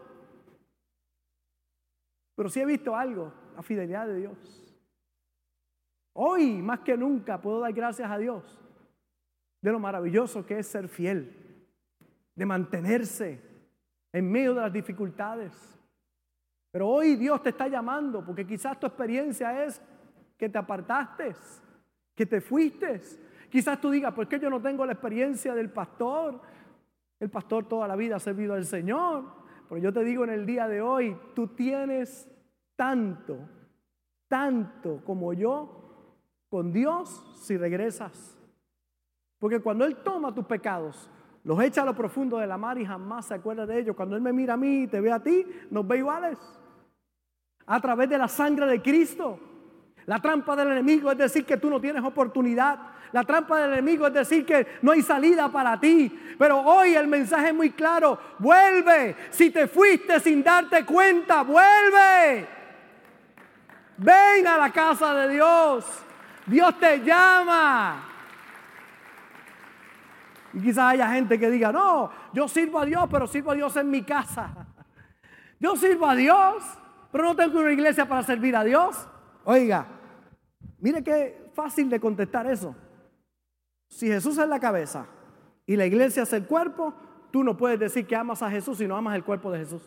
Pero 2.35 2.49
sí 2.49 2.59
he 2.59 2.65
visto 2.65 2.95
algo, 2.95 3.31
la 3.55 3.61
fidelidad 3.61 4.07
de 4.07 4.17
Dios. 4.17 4.75
Hoy, 6.13 6.61
más 6.61 6.79
que 6.79 6.97
nunca, 6.97 7.41
puedo 7.41 7.59
dar 7.59 7.71
gracias 7.71 8.09
a 8.09 8.17
Dios 8.17 8.57
de 9.61 9.71
lo 9.71 9.79
maravilloso 9.79 10.45
que 10.45 10.59
es 10.59 10.67
ser 10.67 10.87
fiel, 10.87 11.67
de 12.35 12.45
mantenerse 12.45 13.39
en 14.11 14.29
medio 14.29 14.55
de 14.55 14.61
las 14.61 14.73
dificultades. 14.73 15.53
Pero 16.71 16.87
hoy 16.87 17.15
Dios 17.15 17.41
te 17.43 17.49
está 17.49 17.67
llamando 17.67 18.25
porque 18.25 18.45
quizás 18.45 18.79
tu 18.79 18.87
experiencia 18.87 19.63
es 19.63 19.81
que 20.37 20.49
te 20.49 20.57
apartaste, 20.57 21.35
que 22.15 22.25
te 22.25 22.41
fuiste. 22.41 23.01
Quizás 23.51 23.81
tú 23.81 23.91
digas, 23.91 24.13
¿por 24.13 24.29
qué 24.29 24.39
yo 24.39 24.49
no 24.49 24.61
tengo 24.61 24.85
la 24.85 24.93
experiencia 24.93 25.53
del 25.53 25.69
pastor? 25.69 26.39
El 27.19 27.29
pastor 27.29 27.65
toda 27.65 27.85
la 27.85 27.97
vida 27.97 28.15
ha 28.15 28.19
servido 28.19 28.53
al 28.53 28.65
Señor. 28.65 29.25
Pero 29.67 29.81
yo 29.81 29.91
te 29.91 30.05
digo 30.05 30.23
en 30.23 30.29
el 30.29 30.45
día 30.45 30.69
de 30.69 30.81
hoy, 30.81 31.17
tú 31.35 31.47
tienes 31.49 32.31
tanto, 32.77 33.37
tanto 34.29 35.01
como 35.03 35.33
yo 35.33 36.15
con 36.47 36.71
Dios 36.71 37.21
si 37.41 37.57
regresas. 37.57 38.37
Porque 39.37 39.59
cuando 39.59 39.83
Él 39.83 39.97
toma 39.97 40.33
tus 40.33 40.45
pecados, 40.45 41.09
los 41.43 41.61
echa 41.61 41.81
a 41.81 41.85
lo 41.85 41.93
profundo 41.93 42.37
de 42.37 42.47
la 42.47 42.57
mar 42.57 42.77
y 42.77 42.85
jamás 42.85 43.25
se 43.25 43.33
acuerda 43.33 43.65
de 43.65 43.79
ellos. 43.79 43.97
Cuando 43.97 44.15
Él 44.15 44.21
me 44.21 44.31
mira 44.31 44.53
a 44.53 44.57
mí 44.57 44.83
y 44.83 44.87
te 44.87 45.01
ve 45.01 45.11
a 45.11 45.21
ti, 45.21 45.45
nos 45.69 45.85
ve 45.85 45.97
iguales. 45.97 46.37
A 47.65 47.81
través 47.81 48.07
de 48.09 48.17
la 48.17 48.29
sangre 48.29 48.65
de 48.65 48.81
Cristo. 48.81 49.39
La 50.05 50.19
trampa 50.19 50.55
del 50.55 50.71
enemigo 50.71 51.11
es 51.11 51.17
decir 51.17 51.45
que 51.45 51.57
tú 51.57 51.69
no 51.69 51.79
tienes 51.79 52.03
oportunidad. 52.03 52.79
La 53.11 53.23
trampa 53.23 53.59
del 53.59 53.73
enemigo 53.73 54.07
es 54.07 54.13
decir 54.13 54.45
que 54.45 54.79
no 54.81 54.91
hay 54.91 55.01
salida 55.01 55.49
para 55.49 55.79
ti. 55.79 56.35
Pero 56.37 56.59
hoy 56.59 56.95
el 56.95 57.07
mensaje 57.07 57.49
es 57.49 57.53
muy 57.53 57.71
claro. 57.71 58.19
Vuelve. 58.39 59.15
Si 59.29 59.49
te 59.51 59.67
fuiste 59.67 60.19
sin 60.19 60.43
darte 60.43 60.85
cuenta, 60.85 61.43
vuelve. 61.43 62.47
Ven 63.97 64.47
a 64.47 64.57
la 64.57 64.71
casa 64.71 65.13
de 65.13 65.33
Dios. 65.33 65.85
Dios 66.47 66.79
te 66.79 66.99
llama. 67.03 68.07
Y 70.53 70.61
quizás 70.61 70.93
haya 70.93 71.07
gente 71.09 71.39
que 71.39 71.49
diga, 71.49 71.71
no, 71.71 72.11
yo 72.33 72.47
sirvo 72.47 72.79
a 72.79 72.85
Dios, 72.85 73.05
pero 73.09 73.27
sirvo 73.27 73.51
a 73.51 73.55
Dios 73.55 73.75
en 73.77 73.89
mi 73.89 74.03
casa. 74.03 74.49
Yo 75.59 75.75
sirvo 75.75 76.07
a 76.07 76.15
Dios, 76.15 76.63
pero 77.11 77.23
no 77.23 77.35
tengo 77.35 77.59
una 77.59 77.71
iglesia 77.71 78.07
para 78.07 78.23
servir 78.23 78.55
a 78.55 78.63
Dios. 78.63 79.07
Oiga, 79.43 79.87
mire 80.79 81.03
qué 81.03 81.49
fácil 81.53 81.89
de 81.89 81.99
contestar 81.99 82.47
eso. 82.47 82.75
Si 83.89 84.07
Jesús 84.07 84.37
es 84.37 84.47
la 84.47 84.59
cabeza 84.59 85.07
y 85.65 85.75
la 85.75 85.85
iglesia 85.85 86.23
es 86.23 86.33
el 86.33 86.45
cuerpo, 86.45 86.93
tú 87.31 87.43
no 87.43 87.57
puedes 87.57 87.79
decir 87.79 88.07
que 88.07 88.15
amas 88.15 88.41
a 88.41 88.49
Jesús 88.49 88.77
si 88.77 88.87
no 88.87 88.95
amas 88.95 89.15
el 89.15 89.23
cuerpo 89.23 89.51
de 89.51 89.59
Jesús. 89.59 89.81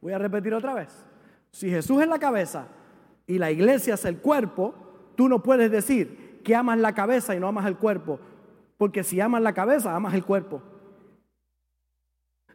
Voy 0.00 0.12
a 0.12 0.18
repetir 0.18 0.54
otra 0.54 0.74
vez. 0.74 1.06
Si 1.50 1.68
Jesús 1.68 2.00
es 2.00 2.08
la 2.08 2.18
cabeza 2.18 2.68
y 3.26 3.38
la 3.38 3.50
iglesia 3.50 3.94
es 3.94 4.04
el 4.04 4.18
cuerpo, 4.18 4.74
tú 5.16 5.28
no 5.28 5.42
puedes 5.42 5.70
decir 5.70 6.40
que 6.44 6.54
amas 6.54 6.78
la 6.78 6.94
cabeza 6.94 7.34
y 7.34 7.40
no 7.40 7.48
amas 7.48 7.66
el 7.66 7.76
cuerpo. 7.76 8.20
Porque 8.76 9.02
si 9.02 9.20
amas 9.20 9.42
la 9.42 9.54
cabeza, 9.54 9.94
amas 9.94 10.14
el 10.14 10.24
cuerpo. 10.24 10.62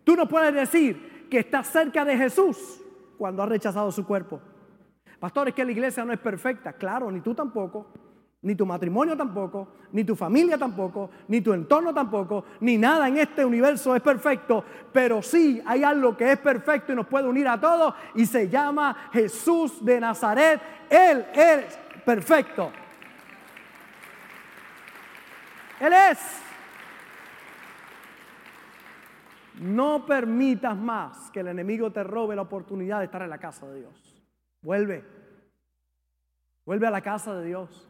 Tú 0.03 0.15
no 0.15 0.27
puedes 0.27 0.53
decir 0.53 1.27
que 1.29 1.39
estás 1.39 1.67
cerca 1.67 2.05
de 2.05 2.17
Jesús 2.17 2.82
cuando 3.23 3.41
has 3.41 3.47
rechazado 3.47 3.89
su 3.89 4.05
cuerpo. 4.05 4.41
Pastor, 5.17 5.47
es 5.47 5.53
que 5.53 5.63
la 5.63 5.71
iglesia 5.71 6.03
no 6.03 6.11
es 6.11 6.19
perfecta. 6.19 6.73
Claro, 6.73 7.09
ni 7.09 7.21
tú 7.21 7.33
tampoco, 7.33 7.87
ni 8.41 8.53
tu 8.53 8.65
matrimonio 8.65 9.15
tampoco, 9.15 9.69
ni 9.93 10.03
tu 10.03 10.13
familia 10.13 10.57
tampoco, 10.57 11.09
ni 11.29 11.39
tu 11.39 11.53
entorno 11.53 11.93
tampoco, 11.93 12.43
ni 12.59 12.77
nada 12.77 13.07
en 13.07 13.15
este 13.15 13.45
universo 13.45 13.95
es 13.95 14.01
perfecto. 14.01 14.65
Pero 14.91 15.21
sí 15.21 15.63
hay 15.65 15.85
algo 15.85 16.17
que 16.17 16.33
es 16.33 16.37
perfecto 16.37 16.91
y 16.91 16.97
nos 16.97 17.07
puede 17.07 17.29
unir 17.29 17.47
a 17.47 17.57
todos 17.57 17.93
y 18.13 18.25
se 18.25 18.49
llama 18.49 18.93
Jesús 19.13 19.85
de 19.85 20.01
Nazaret. 20.01 20.61
Él 20.89 21.25
es 21.33 21.79
perfecto. 22.03 22.73
Él 25.79 25.93
es. 25.93 26.19
No 29.63 30.05
permitas 30.05 30.77
más 30.77 31.31
que 31.31 31.39
el 31.39 31.47
enemigo 31.47 31.89
te 31.89 32.03
robe 32.03 32.35
la 32.35 32.41
oportunidad 32.41 32.99
de 32.99 33.05
estar 33.05 33.21
en 33.21 33.29
la 33.29 33.37
casa 33.37 33.65
de 33.65 33.79
Dios. 33.79 34.21
Vuelve. 34.61 35.05
Vuelve 36.65 36.85
a 36.85 36.91
la 36.91 36.99
casa 36.99 37.33
de 37.35 37.45
Dios. 37.45 37.89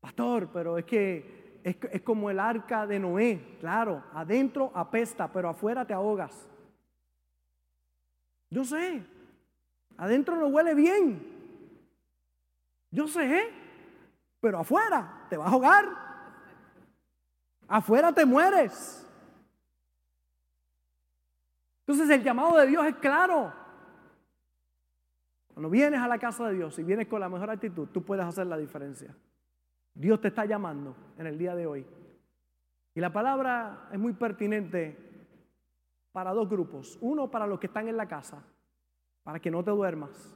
Pastor, 0.00 0.48
pero 0.52 0.78
es 0.78 0.84
que 0.84 1.60
es, 1.62 2.02
como 2.02 2.28
el 2.28 2.40
arca 2.40 2.88
de 2.88 2.98
Noé. 2.98 3.56
Claro, 3.60 4.02
adentro 4.14 4.72
apesta, 4.74 5.32
pero 5.32 5.50
afuera 5.50 5.84
te 5.84 5.94
ahogas. 5.94 6.48
Yo 8.50 8.64
sé. 8.64 9.06
Adentro 9.96 10.34
no 10.34 10.48
huele 10.48 10.74
bien. 10.74 11.24
Yo 12.90 13.06
sé. 13.06 13.48
Pero 14.40 14.58
afuera 14.58 15.26
te 15.30 15.36
vas 15.36 15.46
a 15.46 15.52
ahogar. 15.52 15.84
Afuera 17.68 18.12
te 18.12 18.26
mueres. 18.26 19.06
Entonces 21.90 22.16
el 22.16 22.22
llamado 22.22 22.56
de 22.56 22.68
Dios 22.68 22.86
es 22.86 22.94
claro. 22.98 23.52
Cuando 25.52 25.68
vienes 25.68 25.98
a 25.98 26.06
la 26.06 26.20
casa 26.20 26.46
de 26.46 26.54
Dios 26.54 26.78
y 26.78 26.84
vienes 26.84 27.08
con 27.08 27.18
la 27.18 27.28
mejor 27.28 27.50
actitud, 27.50 27.88
tú 27.88 28.04
puedes 28.04 28.24
hacer 28.24 28.46
la 28.46 28.56
diferencia. 28.56 29.12
Dios 29.92 30.20
te 30.20 30.28
está 30.28 30.44
llamando 30.44 30.94
en 31.18 31.26
el 31.26 31.36
día 31.36 31.56
de 31.56 31.66
hoy. 31.66 31.84
Y 32.94 33.00
la 33.00 33.12
palabra 33.12 33.88
es 33.90 33.98
muy 33.98 34.12
pertinente 34.12 34.96
para 36.12 36.32
dos 36.32 36.48
grupos. 36.48 36.96
Uno, 37.00 37.28
para 37.28 37.48
los 37.48 37.58
que 37.58 37.66
están 37.66 37.88
en 37.88 37.96
la 37.96 38.06
casa, 38.06 38.40
para 39.24 39.40
que 39.40 39.50
no 39.50 39.64
te 39.64 39.72
duermas. 39.72 40.32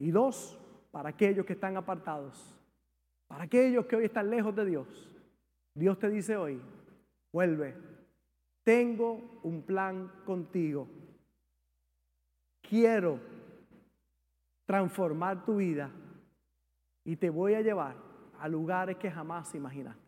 Y 0.00 0.10
dos, 0.10 0.58
para 0.90 1.10
aquellos 1.10 1.46
que 1.46 1.52
están 1.52 1.76
apartados, 1.76 2.52
para 3.28 3.44
aquellos 3.44 3.86
que 3.86 3.94
hoy 3.94 4.06
están 4.06 4.28
lejos 4.28 4.56
de 4.56 4.64
Dios. 4.64 5.08
Dios 5.72 6.00
te 6.00 6.10
dice 6.10 6.36
hoy, 6.36 6.60
vuelve, 7.32 7.76
tengo 8.64 9.40
un 9.42 9.62
plan 9.62 10.10
contigo. 10.24 10.88
Quiero 12.62 13.20
transformar 14.64 15.44
tu 15.44 15.56
vida 15.56 15.90
y 17.04 17.16
te 17.16 17.28
voy 17.30 17.54
a 17.54 17.60
llevar 17.60 17.94
a 18.40 18.48
lugares 18.48 18.96
que 18.96 19.10
jamás 19.10 19.54
imaginaste. 19.54 20.04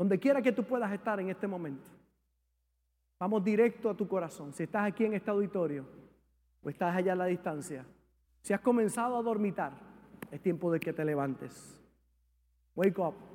Donde 0.00 0.18
quiera 0.18 0.40
que 0.40 0.52
tú 0.52 0.64
puedas 0.64 0.90
estar 0.92 1.20
en 1.20 1.28
este 1.28 1.46
momento, 1.46 1.90
vamos 3.18 3.44
directo 3.44 3.90
a 3.90 3.94
tu 3.94 4.08
corazón. 4.08 4.50
Si 4.54 4.62
estás 4.62 4.86
aquí 4.86 5.04
en 5.04 5.12
este 5.12 5.30
auditorio 5.30 5.84
o 6.62 6.70
estás 6.70 6.96
allá 6.96 7.12
a 7.12 7.16
la 7.16 7.26
distancia, 7.26 7.84
si 8.40 8.54
has 8.54 8.62
comenzado 8.62 9.18
a 9.18 9.22
dormitar, 9.22 9.74
es 10.30 10.40
tiempo 10.40 10.72
de 10.72 10.80
que 10.80 10.94
te 10.94 11.04
levantes. 11.04 11.78
Wake 12.74 12.98
up. 12.98 13.29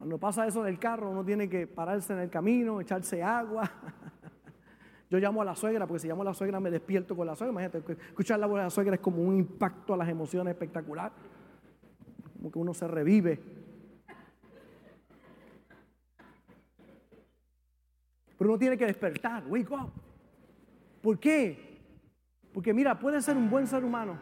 Cuando 0.00 0.16
pasa 0.16 0.46
eso 0.46 0.62
en 0.62 0.72
el 0.72 0.78
carro, 0.78 1.10
uno 1.10 1.22
tiene 1.22 1.46
que 1.46 1.66
pararse 1.66 2.14
en 2.14 2.20
el 2.20 2.30
camino, 2.30 2.80
echarse 2.80 3.22
agua. 3.22 3.70
Yo 5.10 5.18
llamo 5.18 5.42
a 5.42 5.44
la 5.44 5.54
suegra, 5.54 5.86
porque 5.86 5.98
si 5.98 6.08
llamo 6.08 6.22
a 6.22 6.24
la 6.24 6.32
suegra 6.32 6.58
me 6.58 6.70
despierto 6.70 7.14
con 7.14 7.26
la 7.26 7.36
suegra. 7.36 7.52
Imagínate, 7.52 7.92
escuchar 8.08 8.40
la 8.40 8.46
voz 8.46 8.56
de 8.56 8.62
la 8.62 8.70
suegra 8.70 8.94
es 8.94 9.00
como 9.02 9.22
un 9.22 9.36
impacto 9.36 9.92
a 9.92 9.98
las 9.98 10.08
emociones 10.08 10.52
espectacular. 10.52 11.12
Como 12.34 12.50
que 12.50 12.58
uno 12.58 12.72
se 12.72 12.88
revive. 12.88 13.42
Pero 18.38 18.50
uno 18.52 18.58
tiene 18.58 18.78
que 18.78 18.86
despertar, 18.86 19.44
wake 19.48 19.70
up. 19.70 19.92
¿Por 21.02 21.18
qué? 21.18 21.78
Porque 22.54 22.72
mira, 22.72 22.98
puedes 22.98 23.22
ser 23.22 23.36
un 23.36 23.50
buen 23.50 23.66
ser 23.66 23.84
humano, 23.84 24.16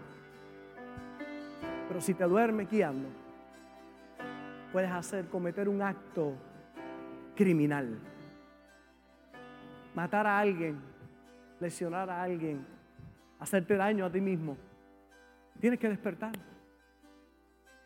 pero 1.87 2.01
si 2.01 2.15
te 2.15 2.25
duermes 2.25 2.69
guiando, 2.69 3.28
puedes 4.73 4.91
hacer, 4.91 5.27
cometer 5.29 5.69
un 5.69 5.83
acto 5.83 6.35
criminal. 7.35 7.99
Matar 9.95 10.27
a 10.27 10.39
alguien, 10.39 10.81
lesionar 11.61 12.11
a 12.11 12.23
alguien, 12.23 12.65
hacerte 13.39 13.77
daño 13.77 14.05
a 14.05 14.13
ti 14.13 14.21
mismo. 14.21 14.57
Tienes 15.61 15.79
que 15.79 15.89
despertar. 15.89 16.33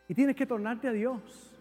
Y 0.09 0.15
tienes 0.15 0.37
que 0.37 0.47
tornarte 0.47 0.89
a 0.89 0.93
Dios. 0.93 1.53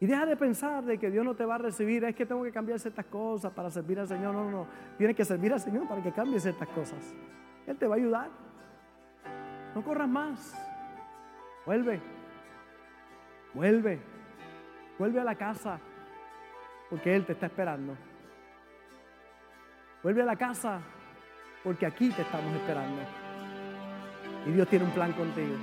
Y 0.00 0.06
deja 0.06 0.26
de 0.26 0.36
pensar 0.36 0.84
de 0.84 0.98
que 0.98 1.10
Dios 1.10 1.24
no 1.24 1.34
te 1.34 1.44
va 1.44 1.54
a 1.54 1.58
recibir. 1.58 2.04
Es 2.04 2.14
que 2.16 2.26
tengo 2.26 2.42
que 2.42 2.50
cambiar 2.50 2.78
ciertas 2.80 3.06
cosas 3.06 3.52
para 3.52 3.70
servir 3.70 4.00
al 4.00 4.08
Señor. 4.08 4.34
No, 4.34 4.44
no, 4.44 4.50
no. 4.50 4.66
Tienes 4.98 5.16
que 5.16 5.24
servir 5.24 5.52
al 5.52 5.60
Señor 5.60 5.86
para 5.86 6.02
que 6.02 6.12
cambie 6.12 6.40
ciertas 6.40 6.68
cosas. 6.68 7.14
Él 7.66 7.76
te 7.76 7.86
va 7.86 7.94
a 7.94 7.98
ayudar. 7.98 8.28
No 9.74 9.84
corras 9.84 10.08
más. 10.08 10.54
Vuelve. 11.64 12.21
Vuelve, 13.54 14.00
vuelve 14.98 15.20
a 15.20 15.24
la 15.24 15.34
casa, 15.34 15.78
porque 16.88 17.14
Él 17.14 17.26
te 17.26 17.32
está 17.32 17.46
esperando. 17.46 17.96
Vuelve 20.02 20.22
a 20.22 20.26
la 20.26 20.36
casa, 20.36 20.80
porque 21.62 21.86
aquí 21.86 22.10
te 22.10 22.22
estamos 22.22 22.54
esperando. 22.56 23.02
Y 24.46 24.52
Dios 24.52 24.68
tiene 24.68 24.86
un 24.86 24.92
plan 24.92 25.12
contigo. 25.12 25.54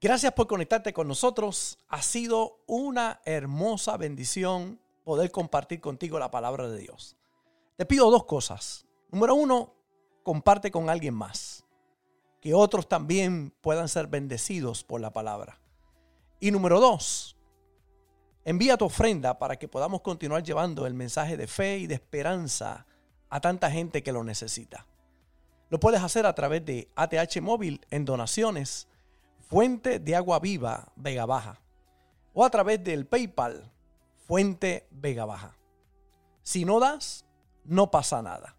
Gracias 0.00 0.32
por 0.32 0.46
conectarte 0.46 0.92
con 0.92 1.08
nosotros. 1.08 1.78
Ha 1.88 2.02
sido 2.02 2.62
una 2.66 3.20
hermosa 3.24 3.96
bendición 3.96 4.80
poder 5.04 5.30
compartir 5.30 5.80
contigo 5.80 6.18
la 6.18 6.30
palabra 6.30 6.68
de 6.68 6.78
Dios. 6.78 7.16
Te 7.76 7.86
pido 7.86 8.10
dos 8.10 8.24
cosas. 8.24 8.86
Número 9.10 9.34
uno, 9.34 9.74
comparte 10.22 10.70
con 10.70 10.90
alguien 10.90 11.14
más. 11.14 11.64
Que 12.40 12.52
otros 12.52 12.88
también 12.88 13.54
puedan 13.62 13.88
ser 13.88 14.08
bendecidos 14.08 14.84
por 14.84 15.00
la 15.00 15.12
palabra. 15.12 15.63
Y 16.44 16.50
número 16.50 16.78
dos, 16.78 17.38
envía 18.44 18.76
tu 18.76 18.84
ofrenda 18.84 19.38
para 19.38 19.56
que 19.56 19.66
podamos 19.66 20.02
continuar 20.02 20.42
llevando 20.42 20.86
el 20.86 20.92
mensaje 20.92 21.38
de 21.38 21.46
fe 21.46 21.78
y 21.78 21.86
de 21.86 21.94
esperanza 21.94 22.84
a 23.30 23.40
tanta 23.40 23.70
gente 23.70 24.02
que 24.02 24.12
lo 24.12 24.22
necesita. 24.24 24.86
Lo 25.70 25.80
puedes 25.80 26.02
hacer 26.02 26.26
a 26.26 26.34
través 26.34 26.62
de 26.66 26.90
ATH 26.96 27.40
Móvil 27.40 27.80
en 27.88 28.04
donaciones, 28.04 28.88
Fuente 29.48 29.98
de 30.00 30.16
Agua 30.16 30.38
Viva 30.38 30.92
Vega 30.96 31.24
Baja, 31.24 31.62
o 32.34 32.44
a 32.44 32.50
través 32.50 32.84
del 32.84 33.06
PayPal, 33.06 33.72
Fuente 34.26 34.86
Vega 34.90 35.24
Baja. 35.24 35.56
Si 36.42 36.66
no 36.66 36.78
das, 36.78 37.24
no 37.64 37.90
pasa 37.90 38.20
nada. 38.20 38.54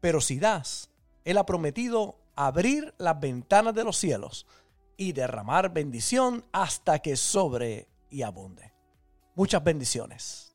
Pero 0.00 0.22
si 0.22 0.38
das, 0.38 0.88
Él 1.26 1.36
ha 1.36 1.44
prometido 1.44 2.16
abrir 2.36 2.94
las 2.96 3.20
ventanas 3.20 3.74
de 3.74 3.84
los 3.84 3.98
cielos 3.98 4.46
y 5.00 5.12
derramar 5.12 5.72
bendición 5.72 6.44
hasta 6.52 6.98
que 6.98 7.16
sobre 7.16 7.88
y 8.10 8.20
abunde. 8.20 8.70
Muchas 9.34 9.64
bendiciones. 9.64 10.49